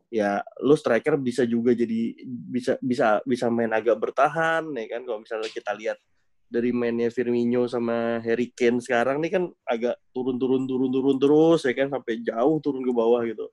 [0.09, 5.19] Ya, lu striker bisa juga jadi bisa bisa bisa main agak bertahan ya kan kalau
[5.19, 5.99] misalnya kita lihat
[6.47, 11.91] dari mainnya Firmino sama Harry Kane sekarang nih kan agak turun-turun turun-turun terus ya kan
[11.91, 13.51] sampai jauh turun ke bawah gitu.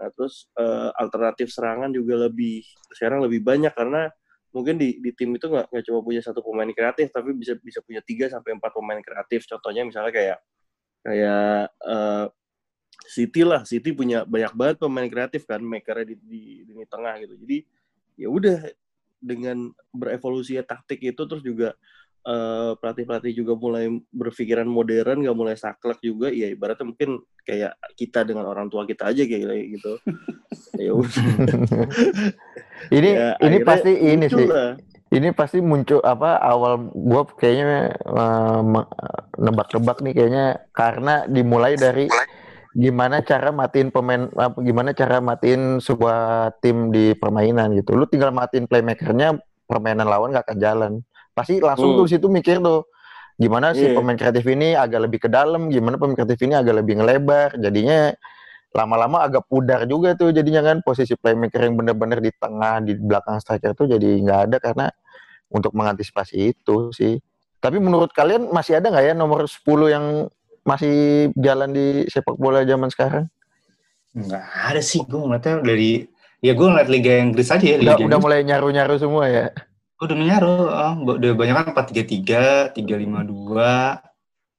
[0.00, 4.08] Nah, terus eh, alternatif serangan juga lebih sekarang lebih banyak karena
[4.50, 7.78] mungkin di di tim itu nggak nggak cuma punya satu pemain kreatif tapi bisa bisa
[7.86, 9.46] punya tiga sampai empat pemain kreatif.
[9.46, 10.38] Contohnya misalnya kayak
[11.06, 12.26] kayak eh,
[13.10, 17.34] City lah, City punya banyak banget pemain kreatif kan, makernya di, di lini tengah gitu.
[17.38, 17.58] Jadi
[18.20, 18.58] ya udah
[19.20, 21.76] dengan berevolusi taktik itu terus juga
[22.26, 26.28] eh, pelatih-pelatih juga mulai berpikiran modern, nggak mulai saklek juga.
[26.30, 29.92] Ya ibaratnya mungkin kayak kita dengan orang tua kita aja kayak gitu.
[30.80, 30.90] ya
[32.96, 34.70] ini Ya, ini akhirnya pasti ini sih lah.
[35.10, 37.94] ini pasti muncul apa awal gua kayaknya
[38.64, 38.90] me-
[39.36, 42.06] nebak-nebak nih kayaknya karena dimulai dari
[42.70, 48.30] gimana cara matiin pemain apa, gimana cara matiin sebuah tim di permainan gitu lu tinggal
[48.30, 50.92] matiin playmakernya permainan lawan gak akan jalan
[51.32, 51.98] pasti langsung Hmm.
[52.02, 52.86] tuh situ mikir tuh
[53.36, 53.96] gimana si Iya.
[53.96, 58.12] pemain kreatif ini agak lebih ke dalam gimana pemain kreatif ini agak lebih ngelebar jadinya
[58.70, 63.38] lama-lama agak pudar juga tuh jadinya kan posisi playmaker yang bener-bener di tengah di belakang
[63.38, 64.86] striker tuh jadi nggak ada karena
[65.50, 67.18] untuk mengantisipasi itu sih.
[67.58, 70.06] Tapi menurut kalian masih ada nggak ya nomor 10 yang
[70.62, 70.94] masih
[71.34, 73.26] jalan di sepak bola zaman sekarang?
[74.10, 76.06] Nggak ada sih, gue ngeliatnya dari
[76.38, 77.76] ya gue ngeliat Liga Inggris aja ya.
[77.76, 78.22] Udah, Liga udah Inggris.
[78.22, 79.46] mulai nyaru-nyaru semua ya.
[80.00, 84.00] Udah menyaru, oh, udah banyak kan 4-3-3, 3-5-2.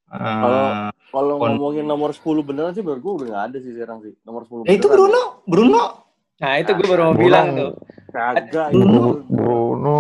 [0.06, 4.00] Kalau- Kalau Kon- ngomongin nomor 10 beneran sih menurut gue udah gak ada sih sekarang
[4.00, 4.14] sih.
[4.22, 4.96] Nomor 10 eh itu beneran.
[4.96, 5.84] Bruno, Bruno.
[6.38, 7.72] Nah, itu gue baru mau bilang tuh.
[8.08, 8.68] Kagak.
[8.72, 8.92] Bruno.
[8.92, 9.10] itu.
[9.28, 10.00] Bruno.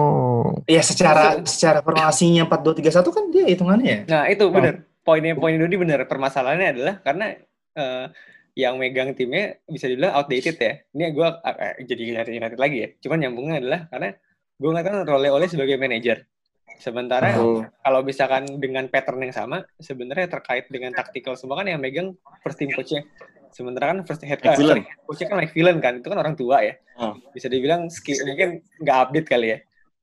[0.65, 3.99] Ya secara secara formasinya 4-2-3-1 kan dia hitungannya ya.
[4.08, 4.88] Nah, itu bener.
[5.01, 6.06] Poinnya poin Dodi bener.
[6.06, 7.25] Permasalahannya adalah karena
[7.71, 8.06] eh,
[8.54, 10.73] yang megang timnya bisa dibilang outdated ya.
[10.91, 11.27] Ini gue
[11.84, 12.89] jadi United United lagi ya.
[12.99, 14.10] Cuman nyambungnya adalah karena
[14.62, 16.30] gue ngeliat kan role oleh sebagai manajer.
[16.78, 17.65] Sementara Betul.
[17.82, 22.13] kalau misalkan dengan pattern yang sama, sebenarnya terkait dengan taktikal semua kan yang megang
[22.45, 23.06] first team coach-nya.
[23.54, 24.86] Sementara kan first head coach, McVillan.
[25.06, 26.74] coach-nya kan McVillan kan, itu kan orang tua ya.
[26.97, 27.13] Ah.
[27.34, 29.58] Bisa dibilang skill mungkin nggak update kali ya.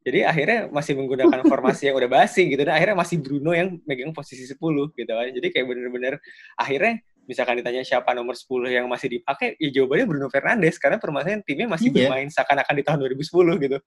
[0.06, 4.14] Jadi akhirnya masih menggunakan formasi yang udah basi gitu dan akhirnya masih Bruno yang megang
[4.14, 4.54] posisi 10
[4.94, 5.28] gitu kan.
[5.34, 6.22] Jadi kayak bener-bener
[6.54, 11.44] akhirnya misalkan ditanya siapa nomor 10 yang masih dipakai, ya jawabannya Bruno Fernandes karena permasalahan
[11.44, 12.08] timnya masih Iya.
[12.08, 13.78] bermain seakan-akan di tahun 2010 gitu.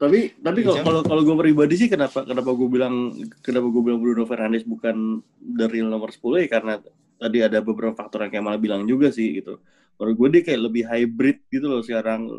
[0.00, 0.84] Tapi tapi kalau Iya.
[0.86, 3.12] kalau kalau gue pribadi sih kenapa kenapa gue bilang
[3.44, 6.80] kenapa gue bilang Bruno Fernandes bukan the real nomor 10 ya karena
[7.20, 9.60] tadi ada beberapa faktor yang kayak malah bilang juga sih gitu.
[10.00, 12.32] Menurut gue dia kayak lebih hybrid gitu loh sekarang.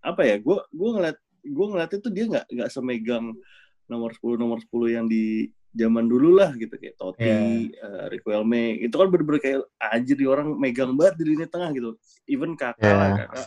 [0.00, 0.40] Apa ya?
[0.40, 3.36] Gue gue ngeliat gue ngeliatnya tuh dia nggak nggak semegang
[3.84, 7.28] nomor 10 nomor 10 yang di zaman dulu lah gitu kayak Totti,
[7.70, 11.90] eh, Riquelme itu kan bener-bener kayak anjir di orang megang banget di lini tengah gitu.
[12.24, 12.96] Even kakak Iya.
[12.96, 13.46] lah kakak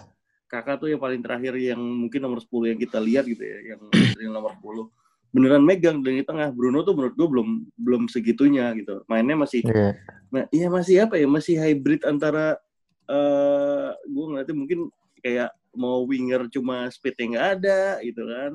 [0.51, 3.81] kakak tuh yang paling terakhir yang mungkin nomor 10 yang kita lihat gitu ya, yang
[3.91, 4.91] dari nomor 10.
[5.31, 6.51] Beneran megang di tengah.
[6.51, 8.99] Bruno tuh menurut gue belum belum segitunya gitu.
[9.07, 9.95] Mainnya masih Iya.
[10.27, 11.23] nah, iya masih apa ya?
[11.23, 12.59] Masih hybrid antara
[13.07, 14.79] eh gue ngeliatnya mungkin
[15.23, 18.51] kayak mau winger cuma speednya nggak ada gitu kan.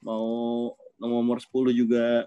[0.00, 0.26] Mau
[0.96, 2.24] nomor 10 juga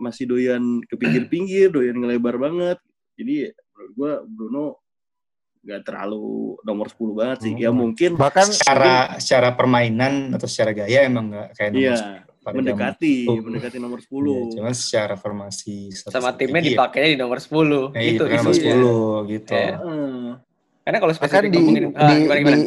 [0.00, 2.78] masih doyan ke pinggir-pinggir, doyan ngelebar banget.
[3.14, 4.64] Jadi menurut gue Bruno
[5.60, 7.52] nggak terlalu nomor 10 banget sih.
[7.54, 7.78] Ya Hmm.
[7.78, 12.56] mungkin Bahkan Secara secara permainan atau secara gaya emang nggak kayak nomor Iya, 10 pada
[12.56, 13.42] mendekati, zaman.
[13.44, 14.56] mendekati nomor Iya, 10.
[14.56, 17.92] cuman secara formasi Sama strategi timnya ya, dipakainya di nomor 10.
[17.92, 18.72] ya, itu itu nomor isunya.
[18.72, 19.52] 10 gitu.
[19.52, 19.76] Iya.
[19.76, 20.28] Heeh.
[20.80, 22.56] Karena kalau spesifik di ngomongin ah, di, gimana gimana?
[22.56, 22.64] di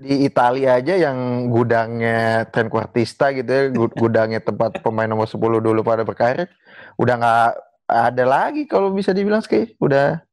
[0.00, 5.80] di Italia aja yang gudangnya trequartista gitu ya, gu- gudangnya tempat pemain nomor 10 dulu
[5.80, 6.48] pada berkarir,
[6.96, 7.48] udah nggak
[7.86, 9.76] ada lagi kalau bisa dibilang ski.
[9.76, 10.24] Udah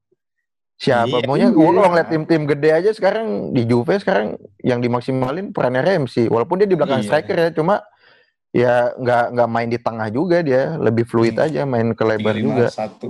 [0.77, 1.57] siapa Iya, maunya iya.
[1.57, 6.61] gua kalau ngeliat tim-tim gede aja sekarang di Juve sekarang yang dimaksimalin perannya Ramsey walaupun
[6.61, 7.07] dia di belakang Iya.
[7.09, 7.81] striker ya cuma
[8.53, 11.49] ya nggak nggak main di tengah juga dia lebih fluid Iya.
[11.49, 13.09] aja main ke lebar juga 351.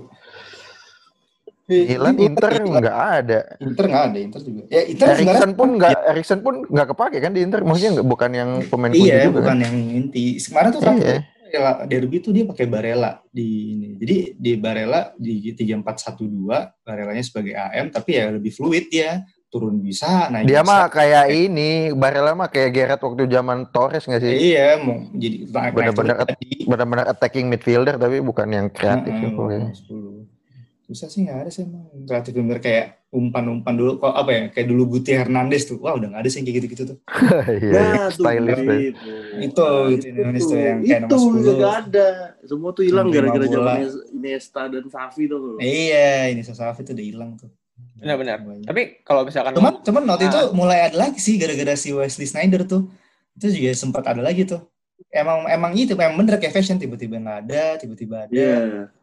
[1.67, 4.61] Milan Inter nggak ada Inter nggak ada, Inter juga.
[4.71, 8.07] Ya Inter sebenarnya Erikson pun nggak Erikson pun nggak kepake kan di Inter maksudnya nggak
[8.07, 9.65] bukan yang pemain kunci iya, juga bukan kan?
[9.67, 10.25] yang inti.
[10.39, 11.19] Kemarin tuh kan Iya.
[11.47, 13.87] Barella derby tuh dia pakai Barella di ini.
[13.95, 19.23] Jadi di Barella di 3412 Barellanya sebagai AM tapi ya lebih fluid ya.
[19.47, 20.67] Turun bisa, naik Dia bisa.
[20.67, 24.51] mah kayak ini Barella mah kayak Gerrard waktu zaman Torres nggak sih?
[24.51, 26.67] Iya, mau jadi tadi.
[26.67, 29.71] Benar-benar attacking midfielder tapi bukan yang kreatif ya pokoknya.
[29.71, 30.36] 10.
[30.87, 34.67] Susah sih nggak ada sih emang kreatif bener kayak umpan-umpan dulu kok apa ya kayak
[34.67, 36.97] dulu Guti Hernandez tuh wah udah nggak ada sih yang kayak gitu-gitu tuh
[37.59, 38.79] Iya, Nah, tuh stylish deh.
[38.85, 39.11] itu.
[39.41, 41.59] Itu, itu Indonesia tuh yang kayak itu nomor 10.
[41.59, 42.07] nggak ada.
[42.41, 45.39] Semua tuh hilang gara-gara zamannya Iniesta dan Xavi tuh.
[45.57, 47.51] iya ini Sasafi tuh udah hilang tuh
[47.93, 48.37] Benar-benar.
[48.63, 50.29] Tapi kalau misalkan cuman cuman waktu Ah.
[50.29, 52.87] itu mulai ada lagi sih gara-gara si Wesley Snyder tuh
[53.33, 54.63] itu juga sempat ada lagi tuh
[55.09, 58.57] emang emang itu emang bener kayak fashion tiba-tiba nggak ada tiba-tiba ada Iya.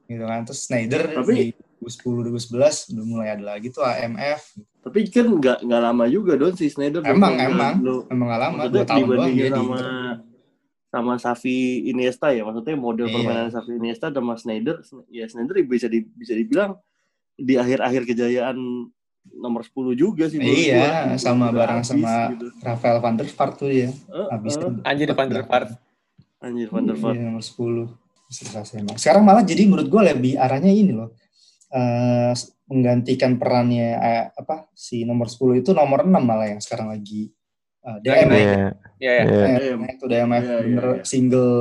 [0.04, 1.44] gitu kan terus Snyder Tapi- di
[1.84, 4.40] 2010 2011 udah mulai ada lagi tuh AMF
[4.80, 7.00] Tapi kan nggak nggak lama juga don si Snyder.
[7.02, 7.78] Emang, emang.
[7.78, 9.88] lu- emang gak lama dua tahun doang dia di sama Inter.
[10.86, 13.14] sama Xavi Iniesta ya maksudnya model Iya.
[13.14, 14.76] permainan Xavi Iniesta sama Snyder
[15.08, 16.76] ya Snyder bisa di, bisa dibilang
[17.32, 18.56] di akhir-akhir kejayaan
[19.26, 21.16] nomor 10 juga sih Iya, gua.
[21.16, 22.46] sama Udah bareng habis sama gitu.
[22.60, 23.88] Rafael van der Vaart tuh ya
[24.28, 25.68] habis eh, anjir Van der Vaart.
[26.38, 27.88] anjir Van der Vaart Iya, nomor 10.
[28.26, 28.94] Susah sih emang.
[28.94, 31.12] Sekarang malah jadi menurut gue lebih arahnya ini loh.
[31.74, 32.32] Eh,
[32.70, 37.34] menggantikan perannya eh, apa si nomor 10 itu nomor 6 malah yang sekarang lagi
[37.82, 38.38] eh, DM Iya.
[39.02, 39.24] Iya, ya.
[39.26, 39.46] Iya.
[39.58, 41.04] Eh, naik tuh DMF Iya, iya, bener iya.
[41.04, 41.54] single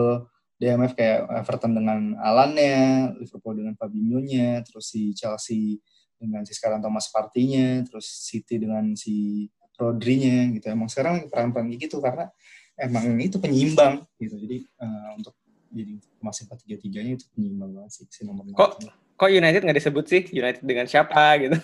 [0.61, 5.81] DMF kayak Everton dengan Alannya, Liverpool dengan Fabinho-nya, terus si Chelsea
[6.15, 9.43] dengan si sekarang Thomas Partey-nya, terus City dengan si
[9.75, 10.71] Rodri-nya gitu.
[10.71, 12.31] Emang sekarang peran-peran gitu karena
[12.79, 14.39] emang itu penyeimbang gitu.
[14.39, 15.35] Jadi eh, untuk
[15.73, 18.55] jadi masih 4-3-3-nya itu penyeimbang banget sih si nomor enam.
[18.55, 20.21] Kok- Kok United nggak disebut sih?
[20.29, 21.57] United dengan siapa gitu?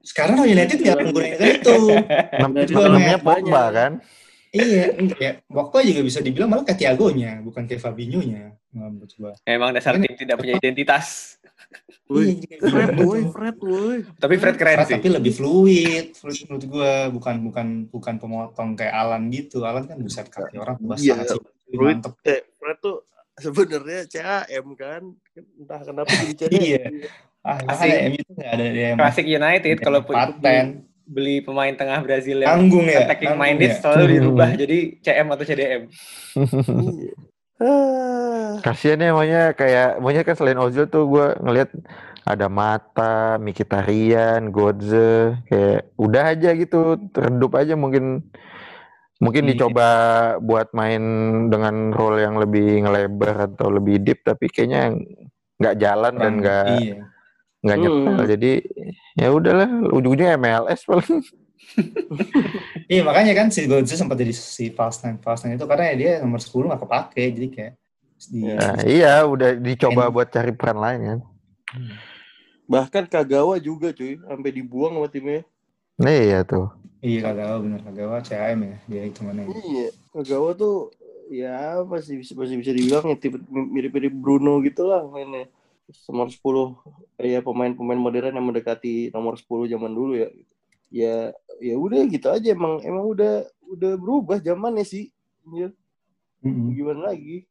[0.00, 1.76] Sekarang United nggak menggunakan itu.
[2.40, 3.20] Namanya banyak.
[3.20, 3.92] Pogba kan?
[4.54, 4.86] iya,
[5.18, 8.54] ya, Pogba juga bisa dibilang malah kayak Thiago-nya, bukan kayak Fabinho-nya.
[8.70, 9.32] Nah, menurut gua.
[9.42, 11.38] Emang dasar tim tidak punya identitas.
[12.06, 13.02] Woi, Iya, Fred, gitu.
[13.02, 13.96] woi, Fred, woi.
[14.14, 14.94] Tapi Fred keren Fred sih.
[14.94, 19.64] tapi lebih fluid, fluid menurut gue bukan bukan bukan pemotong kayak Alan gitu.
[19.64, 21.40] Alan kan buset kaki orang Iya, sangat sih.
[21.72, 21.98] fluid.
[22.22, 23.02] Eh, Fred tuh
[23.38, 25.02] sebenarnya CAM kan.
[25.58, 26.50] Entah kenapa jadi CAM.
[26.54, 26.84] Iya.
[27.44, 27.60] Ah,
[28.08, 32.88] MU tuh nggak ada yang Klasik United kalau paten, beli pemain tengah Brazil yang tanggung
[32.88, 33.76] ya, attacking tanggung minded ya.
[33.76, 34.14] selalu Hmm.
[34.16, 35.82] dirubah jadi CM atau CDM.
[36.64, 37.12] Iya.
[37.54, 38.58] Ah.
[38.64, 41.70] Kasian ya maunya kayak maunya kan selain Ozil tuh gue ngelihat
[42.24, 48.24] ada Mata, Mkhitaryan, Godze kayak udah aja gitu redup aja mungkin
[49.24, 49.50] mungkin Iya.
[49.56, 49.88] dicoba
[50.38, 51.02] buat main
[51.48, 54.92] dengan role yang lebih ngelebar atau lebih deep tapi kayaknya
[55.56, 56.96] nggak jalan dan Kurang- nggak Iya.
[57.64, 57.84] nggak Hmm.
[57.88, 58.52] nyetel jadi
[59.14, 61.24] ya udahlah ujung-ujungnya MLS paling
[62.92, 65.94] Iya makanya kan si Godze sempat jadi si Fast Nine Fast Nine itu karena ya
[65.96, 67.72] dia nomor 10 nggak kepake jadi kayak
[68.24, 71.20] di, Nah, iya udah dicoba buat cari peran lain kan
[72.64, 75.44] Bahkan Kagawa juga cuy, sampai dibuang sama timnya.
[75.94, 76.68] nah iya tuh
[77.04, 79.48] iya Kagawa bener Kagawa CAM ya dia itu mana ya.
[79.52, 80.88] Iya, Kagawa tuh
[81.28, 85.52] ya masih bisa masih bisa dibilang ya tipe mirip-mirip Bruno gitu lah mainnya.
[86.08, 86.40] Nomor 10
[87.20, 90.28] ya pemain-pemain modern yang mendekati nomor 10 zaman dulu ya.
[90.88, 91.16] Ya
[91.60, 95.12] ya udah gitu aja emang emang udah udah berubah zamannya sih.
[95.52, 95.68] Ya,
[96.72, 97.44] gimana lagi?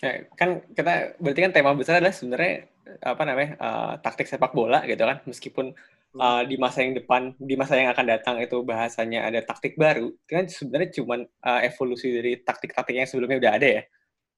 [0.00, 2.72] Ya, kan kita berarti kan tema besar adalah sebenarnya
[3.04, 5.76] apa namanya eh, taktik sepak bola gitu kan meskipun
[6.12, 10.12] eh, di masa yang depan di masa yang akan datang itu bahasanya ada taktik baru.
[10.12, 13.82] Itu kan sebenarnya cuman eh, evolusi dari taktik-taktik yang sebelumnya udah ada ya.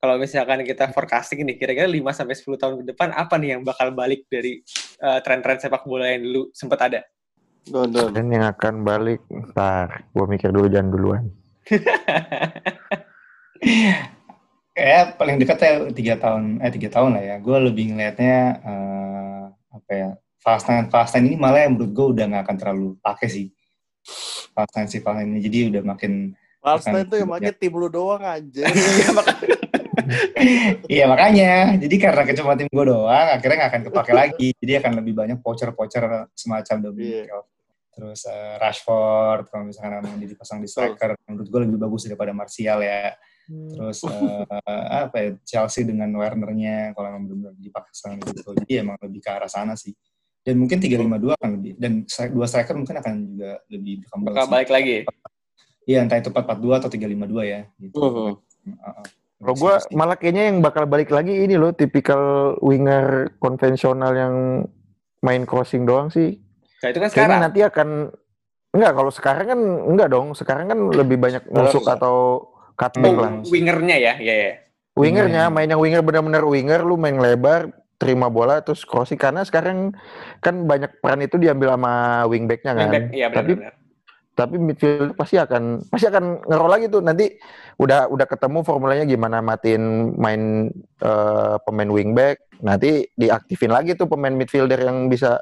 [0.05, 3.63] Kalau misalkan kita forecasting nih kira-kira 5 sampai 10 tahun ke depan apa nih yang
[3.65, 4.61] bakal balik dari
[5.01, 7.01] eh, tren-tren sepak bola yang dulu sempat ada?
[8.13, 11.25] Dan yang akan balik ntar gue mikir dulu jangan duluan.
[14.77, 17.37] Kayak paling dekat ya tiga tahun, eh tiga tahun lah ya.
[17.41, 20.11] Gue lebih ngelihatnya eh, apa ya,
[20.45, 23.47] Fast Nine Fast Nine ini malah yang menurut gue udah nggak akan terlalu pakai sih.
[24.53, 27.89] Fast Nine si Fast Nine ini jadi udah makin Palestine tuh yang pakai tim lu
[27.89, 28.65] doang aja.
[30.95, 34.49] Iya makanya, jadi karena cuma tim gue doang, akhirnya nggak akan kepake lagi.
[34.61, 37.41] Jadi akan lebih banyak voucher-voucher semacam Dominic Iya.
[37.95, 42.35] Terus eh, Rashford, kalau misalkan memang dia dipasang di striker, menurut gue lebih bagus daripada
[42.35, 43.15] Martial ya.
[43.47, 44.59] Terus eh,
[44.91, 48.51] apa ya, Chelsea dengan Werner-nya, kalau memang benar-benar dipasang gitu.
[48.67, 49.95] Jadi emang lebih ke arah sana sih.
[50.45, 51.93] Dan mungkin 352 akan lebih, dan
[52.31, 54.29] dua striker mungkin akan juga lebih berkembang.
[54.31, 54.97] bakal balik lagi
[55.85, 57.61] Iya, entah itu 442 atau 352 ya.
[57.77, 57.97] Gitu.
[57.97, 58.33] Mhm.
[58.73, 59.05] Heeh.
[59.37, 64.35] Kalau gue malah kayaknya yang bakal balik lagi ini loh, tipikal winger konvensional yang
[65.21, 66.41] main crossing doang sih.
[66.81, 67.89] nah itu kan Kayaknya sekarang nanti akan
[68.73, 70.27] enggak kalau sekarang kan enggak dong.
[70.33, 71.97] Sekarang kan lebih banyak nusuk enggak.
[72.01, 72.17] atau
[72.77, 73.33] cutback Oh, lah.
[73.45, 74.53] wingernya ya ya ya
[74.95, 75.53] Wingernya Iya.
[75.53, 77.69] main yang winger benar-benar winger, lu main lebar,
[78.05, 79.97] terima bola terus crossing karena sekarang
[80.45, 82.89] kan banyak peran itu diambil sama wingbacknya kan.
[82.93, 83.75] Wingback, iya Tapi benar-benar.
[84.35, 87.01] tapi midfield pasti akan pasti akan ngerol lagi tuh.
[87.01, 87.33] Nanti
[87.81, 90.69] udah udah ketemu formulanya gimana matiin main
[91.01, 95.41] eh, pemain wingback nanti diaktifin lagi tuh pemain midfielder yang bisa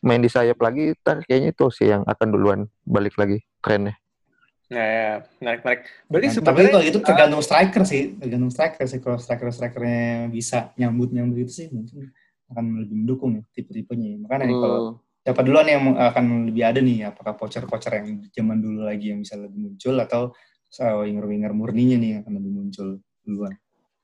[0.00, 0.96] main di sayap lagi.
[1.04, 4.01] Ntar kayaknya itu sih yang akan duluan balik lagi trennya
[4.72, 5.08] Nah, ya,
[5.42, 5.82] menarik menarik.
[6.08, 8.98] Berarti Nah, tapi sebenarnya kalau itu tergantung striker sih, tergantung striker sih.
[9.04, 12.08] Kalau striker strikernya bisa nyambut nyambut itu sih mungkin
[12.48, 14.16] akan lebih mendukung ya tipe-tipenya.
[14.24, 14.96] Makanya nih, kalau Hmm.
[15.22, 19.36] siapa duluan yang akan lebih ada nih, apakah voucher-voucher yang zaman dulu lagi yang bisa
[19.36, 20.22] lebih muncul atau
[20.80, 22.88] uh, winger-winger murninya nih yang akan lebih muncul
[23.28, 23.54] duluan.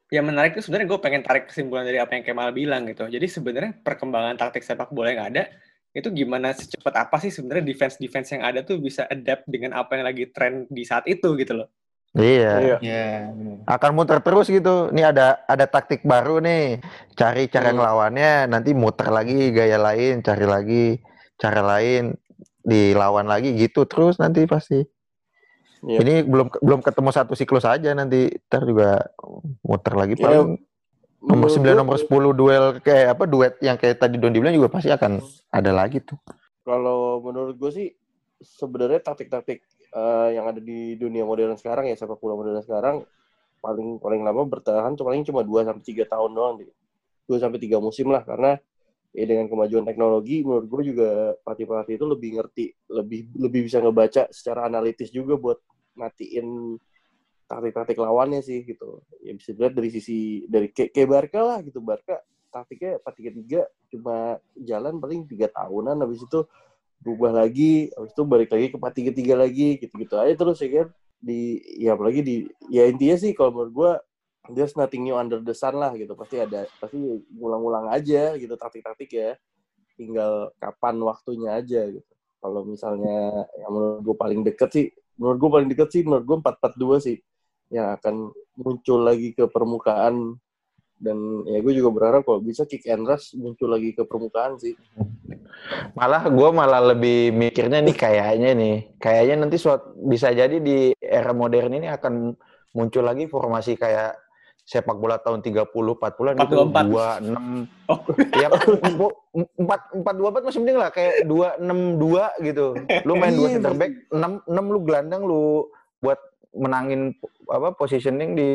[0.09, 3.05] yang menarik itu sebenarnya gue pengen tarik kesimpulan dari apa yang Kemal bilang gitu.
[3.13, 5.53] Jadi sebenarnya perkembangan taktik sepak bola yang ada
[5.99, 9.95] itu gimana secepat apa sih sebenarnya defense defense yang ada tuh bisa adapt dengan apa
[9.95, 11.69] yang lagi tren di saat itu gitu loh.
[12.15, 12.77] iya Iya.
[12.81, 13.57] Ya, benar.
[13.69, 16.81] akan muter terus gitu nih ada ada taktik baru nih
[17.13, 17.77] cari cara Hmm.
[17.77, 20.85] ngelawannya nanti muter lagi gaya lain cari lagi
[21.37, 22.17] cara lain
[22.63, 24.83] dilawan lagi gitu terus nanti pasti
[25.79, 25.99] Iya.
[26.03, 28.99] ini belum belum ketemu satu siklus aja nanti ntar juga
[29.63, 30.59] muter lagi paling
[31.19, 34.55] nomor menurut 9 gua, nomor 10 duel kayak apa duet yang kayak tadi Don dibilang
[34.55, 35.19] juga pasti akan
[35.51, 36.19] ada lagi tuh
[36.63, 37.89] Kalau menurut gue sih
[38.39, 39.65] sebenarnya taktik-taktik
[39.95, 42.97] eh, yang ada di dunia modern sekarang ya sepak bola modern sekarang
[43.59, 46.71] paling paling lama bertahan tuh paling cuma 2 sampai 3 tahun doang deh.
[47.27, 48.57] 2 sampai 3 musim lah karena
[49.13, 51.09] ya dengan kemajuan teknologi menurut gue juga
[51.43, 55.59] pelatih-pelatih itu lebih ngerti, lebih lebih bisa ngebaca secara analitis juga buat
[55.99, 56.79] matiin
[57.49, 59.01] taktik-taktik lawannya sih gitu.
[59.25, 61.81] Ya bisa dilihat dari sisi dari kayak, kayak Barca lah gitu.
[61.81, 62.21] Barca
[62.53, 63.65] taktiknya 4-3-3
[63.97, 66.45] cuma jalan paling tiga tahunan habis itu
[67.01, 70.89] berubah lagi habis itu balik lagi ke 4-3-3 lagi gitu-gitu aja terus ya kan.
[71.19, 72.37] Di ya apalagi di
[72.69, 73.93] ya intinya sih kalau menurut gua
[74.53, 76.13] there's nothing new under the sun lah gitu.
[76.15, 77.01] Pasti ada pasti
[77.33, 79.35] ngulang-ngulang aja gitu taktik-taktik ya.
[79.97, 82.13] Tinggal kapan waktunya aja gitu.
[82.39, 84.87] Kalau misalnya yang menurut gue paling deket sih
[85.19, 87.17] menurut gue paling deket sih menurut gue 442 sih
[87.69, 90.37] yang akan muncul lagi ke permukaan
[90.99, 91.15] dan
[91.47, 94.75] ya gue juga berharap kalau bisa kick and rush muncul lagi ke permukaan sih
[95.95, 101.35] Malah gue malah lebih mikirnya nih kayaknya nih, kayaknya nanti suatu bisa jadi di era
[101.35, 102.33] modern ini akan
[102.73, 104.17] muncul lagi formasi kayak
[104.63, 107.27] sepak bola tahun 30 40-an gitu 424.
[107.27, 108.01] 2 6 Oh.
[108.37, 112.67] ya 4 4 2 4 masih mending lah kayak 2 6 2 gitu.
[113.03, 116.21] Lu main dua Iya, center back, 6 6 lu gelandang lu buat
[116.53, 117.13] menangin
[117.49, 118.51] apa positioning di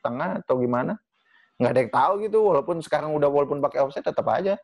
[0.00, 0.96] tengah atau gimana?
[1.58, 4.54] Nggak ada yang tahu gitu walaupun sekarang udah walaupun pakai offset tetap aja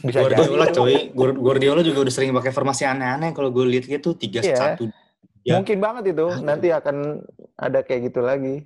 [0.00, 0.36] bisa jadi.
[0.36, 4.40] Guardiola coy, Guard- Guardiola juga udah sering pakai formasi aneh-aneh kalau gue lihat gitu tiga
[4.40, 4.56] Iya.
[4.56, 4.88] satu.
[5.40, 5.56] Ya.
[5.56, 6.26] Mungkin banget itu.
[6.40, 7.24] Nanti akan
[7.56, 8.64] ada kayak gitu lagi.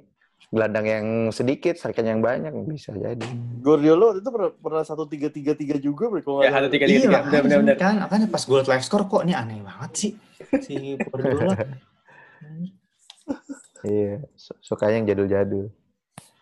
[0.54, 3.26] Gelandang yang sedikit, striker yang banyak bisa jadi.
[3.58, 6.98] Guardiola itu pernah, pernah satu tiga tiga tiga juga nggak Ya, satu tiga Iya, tiga
[7.00, 7.18] tiga.
[7.18, 7.76] makanya Benar benar benar.
[7.78, 10.12] kan, makanya pas gue liat live score kok ini aneh banget sih
[10.62, 11.54] si Guardiola.
[13.84, 15.68] Iya, su- sukanya yang jadul-jadul.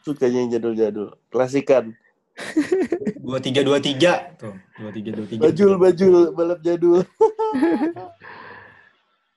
[0.02, 1.94] sukanya yang jadul-jadul klasikan
[3.22, 5.42] Dua tiga dua tiga tuh, dua tiga dua tiga.
[5.44, 7.02] bajul bajul balap jadul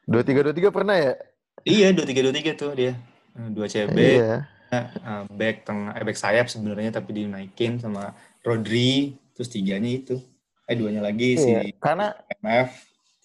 [0.05, 1.13] Dua tiga dua tiga pernah ya?
[1.61, 2.93] Iya dua tiga dua tiga tuh dia.
[3.35, 4.45] Dua CB, Iya.
[4.71, 4.85] eh,
[5.29, 10.21] back tengah, eh, back sayap sebenarnya tapi dinaikin sama Rodri, terus tiganya itu.
[10.63, 11.73] Eh duanya lagi si Iya.
[11.77, 12.69] Karena MF,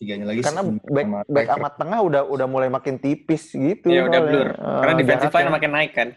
[0.01, 3.93] tiganya lagi karena back sama back amat tengah udah udah mulai makin tipis gitu.
[3.93, 4.49] Ya udah blur.
[4.49, 6.09] Eh, Karena defensive line makin naik kan.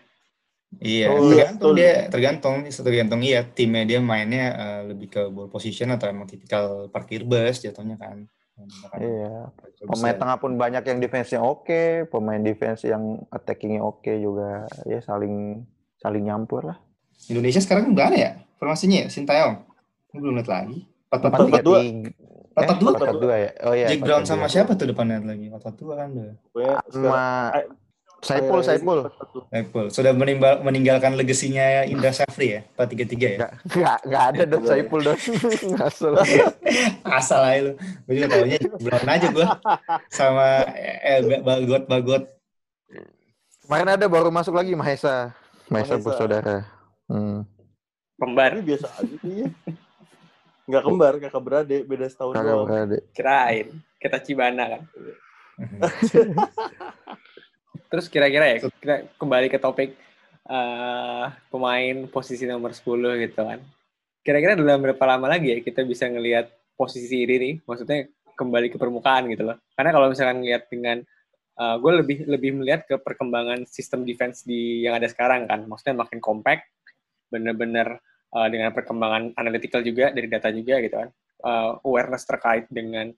[0.81, 1.77] Iya, Oh, tergantung betul.
[1.77, 6.87] dia, tergantung, tergantung iya timnya dia mainnya eh, lebih ke ball position atau emang tipikal
[6.89, 8.25] parkir bus jatuhnya kan.
[8.97, 9.51] Iya.
[9.83, 14.65] Pemain tengah pun banyak yang defense-nya oke, pemain defense yang attacking-nya oke juga.
[14.87, 15.61] Ya saling
[15.99, 16.77] saling nyampur lah.
[17.29, 19.07] Indonesia sekarang gimana ya formasinya ya?
[19.11, 19.55] Sintayong.
[20.09, 20.87] Gue belum lihat lagi.
[21.11, 22.22] 4 Empat tiga 4-4-2.
[22.53, 22.91] Empat empat dua?
[22.93, 23.51] Empat dua ya.
[23.65, 23.87] Oh iya.
[23.89, 24.53] Jack Brown sama dua.
[24.53, 25.49] siapa tuh depannya lagi?
[25.49, 27.25] 4 4 kan sekarang Sama
[28.23, 28.99] Saipul, eh, Saipul.
[29.51, 29.87] Apple.
[29.91, 32.61] Sudah menimbal, meninggalkan legasinya Indra Safri ya?
[32.79, 33.35] 4-3-3 ya?
[33.35, 35.19] Enggak, enggak, enggak ada dot Saipul dot.
[35.75, 36.13] Ngasal.
[37.19, 37.71] Asal aja lu.
[38.07, 39.47] Gue juga taunya Brown aja gue.
[40.07, 40.47] Sama
[41.03, 42.23] eh, Bagot, Bagot.
[43.67, 45.35] Kemarin ada baru masuk lagi Mahesa.
[45.67, 46.05] Mahesa Mahesa.
[46.07, 46.57] bersaudara.
[47.11, 47.43] Hmm.
[48.15, 48.55] Kembar.
[48.55, 49.47] Ini biasa aja sih ya.
[50.63, 52.67] Nggak kembar, kakak beradik, beda setahun Kakak doang.
[52.67, 53.01] beradik.
[53.11, 53.67] Kirain.
[53.99, 54.81] Kita Cibana kan.
[57.91, 59.91] Terus kira-kira ya, kita kembali ke topik
[60.49, 63.59] eh, pemain posisi nomor 10 gitu kan.
[64.23, 66.47] Kira-kira dalam berapa lama lagi ya kita bisa ngelihat
[66.79, 69.59] posisi ini nih, maksudnya kembali ke permukaan gitu loh.
[69.75, 71.03] Karena kalau misalkan ngelihat dengan
[71.53, 76.17] gue lebih lebih melihat ke perkembangan sistem defense di yang ada sekarang kan, maksudnya makin
[76.17, 76.65] compact,
[77.29, 78.01] bener-bener
[78.33, 81.09] eh, dengan perkembangan analytical juga dari data juga gitu kan,
[81.43, 83.11] Eh, awareness terkait dengan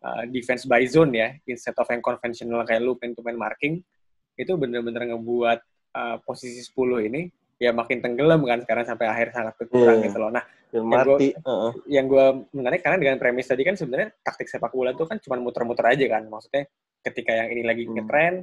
[0.00, 3.84] uh, defense by zone ya, instead of yang konvensional kayak lu main to main marking,
[4.32, 5.60] itu bener-bener ngebuat
[5.92, 7.28] uh, posisi 10 ini
[7.60, 10.08] ya makin tenggelam kan sekarang sampai akhir sangat berkurang Iya.
[10.08, 10.32] gitu loh.
[10.32, 11.20] Nah, Yang gua-
[11.84, 15.36] yang gue menarik karena dengan premis tadi kan sebenarnya taktik sepak bola itu kan cuma
[15.36, 16.24] muter-muter aja kan.
[16.28, 16.64] Maksudnya
[17.04, 17.92] ketika yang ini lagi Hmm.
[17.92, 18.34] ngetren,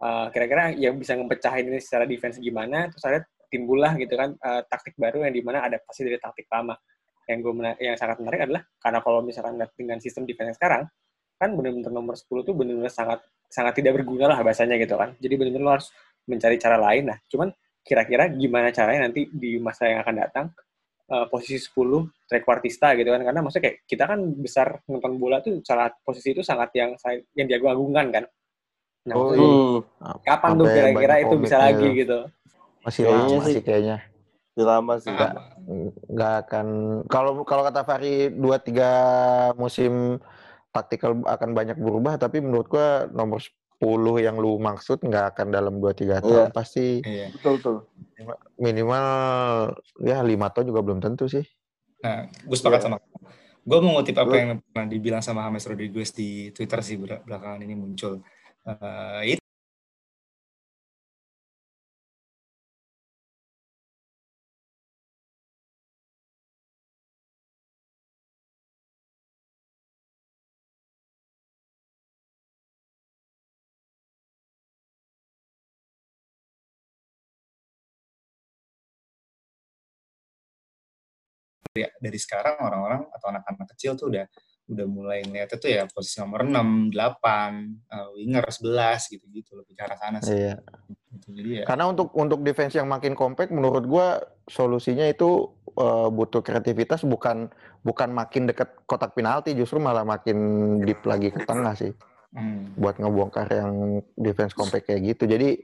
[0.00, 3.24] uh, kira-kira yang bisa ngepecahin ini secara defense gimana, terus ada
[3.54, 6.74] timbullah gitu kan uh, taktik baru yang di mana adaptasi dari taktik lama.
[7.24, 10.82] Yang gue yang sangat menarik adalah karena kalau misalkan dengan sistem defense yang sekarang,
[11.38, 15.14] kan benar-benar nomor 10 tuh benar-benar sangat sangat tidak berguna lah bahasanya gitu kan.
[15.22, 15.88] Jadi benar-benar lo harus
[16.26, 17.18] mencari cara lain lah.
[17.30, 17.48] Cuman
[17.84, 20.46] kira-kira gimana caranya nanti di masa yang akan datang
[21.12, 25.60] uh, posisi 10 trequartista gitu kan karena maksudnya kayak kita kan besar nonton bola tuh
[25.60, 26.96] salah posisi itu sangat yang
[27.36, 28.24] yang diagung-agungkan kan.
[29.04, 29.48] Nah, Oh, maksudnya
[30.00, 32.18] Hmm, kapan tuh kira-kira itu bisa lagi gitu.
[32.84, 33.50] Masih Kayaknya lama sih.
[33.50, 33.96] sih kayaknya.
[34.54, 35.10] udah lama sih.
[35.10, 35.32] Enggak.
[36.06, 36.66] nggak akan
[37.06, 38.90] kalau kalau kata Fahri dua tiga
[39.54, 40.22] musim
[40.70, 43.82] taktikal akan banyak berubah tapi menurut gua nomor 10
[44.18, 47.32] yang lu maksud nggak akan dalam dua tiga tahun pasti Iya.
[47.32, 47.76] Betul, betul.
[48.56, 49.06] minimal
[49.98, 51.42] ya lima tahun juga belum tentu sih
[51.98, 52.86] Nah, gue sepakat Iya.
[52.86, 52.96] sama.
[53.60, 57.58] Gue mau ngutip apa yang pernah dibilang sama James Rodriguez di Twitter sih bela- belakangan
[57.58, 58.20] ini muncul.
[58.62, 59.43] Eh, itu
[81.74, 84.24] dari, dari sekarang orang-orang atau anak-anak kecil tuh udah
[84.64, 89.82] udah mulai ngeliatnya tuh ya posisi nomor 6, 8, uh, winger 11 gitu-gitu lebih ke
[89.84, 90.32] arah sana sih.
[90.32, 90.56] Iya.
[91.12, 91.26] Gitu.
[91.36, 96.40] Jadi ya Karena untuk untuk defense yang makin compact menurut gua solusinya itu eh, butuh
[96.40, 97.48] kreativitas bukan
[97.84, 100.36] bukan makin dekat kotak penalti justru malah makin
[100.80, 101.92] deep lagi ke tengah sih
[102.36, 105.28] hmm, buat ngebongkar yang defense compact kayak gitu.
[105.28, 105.60] Jadi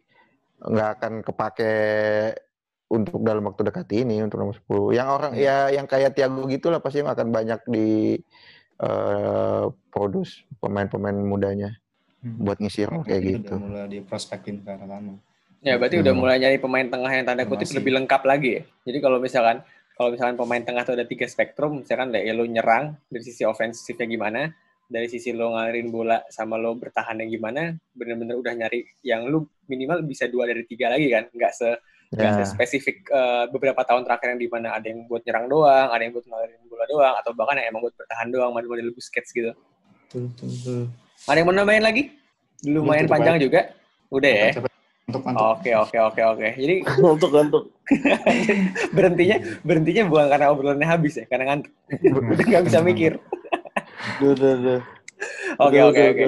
[0.60, 1.72] nggak akan kepake
[2.90, 4.90] untuk dalam waktu dekat ini untuk nomor 10.
[4.90, 5.70] Yang orang Iya.
[5.70, 8.18] ya yang kayak Thiago gitulah pasti yang akan banyak di
[8.80, 11.76] eh, produce pemain-pemain mudanya
[12.24, 12.40] hmm.
[12.40, 13.54] buat ngisi role kayak Udah gitu.
[13.60, 15.12] mulai diprospekin ke arah sana.
[15.60, 16.20] Ya, berarti udah Hmm.
[16.24, 17.76] mulai nyari pemain tengah yang tanda kutip Masih.
[17.76, 18.62] lebih lengkap lagi ya.
[18.88, 19.60] Jadi kalau misalkan
[19.92, 24.08] kalau misalkan pemain tengah itu ada tiga spektrum, misalkan ya lo nyerang dari sisi ofensifnya
[24.08, 24.48] gimana,
[24.88, 30.00] dari sisi lo ngalirin bola sama lo bertahannya gimana, bener-bener udah nyari yang lu minimal
[30.08, 31.68] bisa dua dari tiga lagi kan, nggak se
[32.10, 32.42] Ya.
[32.42, 36.10] spesifik eh, beberapa tahun terakhir yang di mana ada yang buat nyerang doang, ada yang
[36.10, 39.54] buat ngalirin bola doang, atau bahkan yang emang buat bertahan doang, model-model Busquets gitu.
[40.10, 40.90] Betul.
[41.30, 42.10] Ada yang mau nambahin lagi?
[42.66, 43.70] Lumayan panjang juga.
[44.10, 44.50] Udah ya.
[45.54, 46.48] Oke oke oke oke.
[46.58, 46.76] Jadi
[47.14, 47.64] untuk untuk
[48.94, 51.72] berhentinya berhentinya bukan karena obrolannya habis ya, karena ngantuk.
[52.10, 53.12] Udah nggak bisa mikir.
[54.18, 54.78] udah udah udah
[55.60, 56.24] Oke oke oke.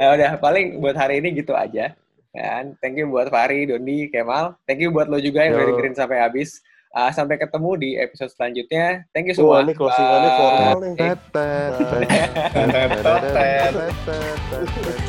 [0.00, 1.94] Ya udah paling buat hari ini gitu aja.
[2.32, 4.56] Kan, thank you buat Fahri, Doni, Kemal.
[4.64, 6.64] Thank you buat lo juga yang udah dengerin sampai habis.
[6.92, 9.04] Ah, sampai ketemu di episode selanjutnya.
[9.12, 9.64] Thank you semua.
[9.64, 10.96] ini closingannya formal nih.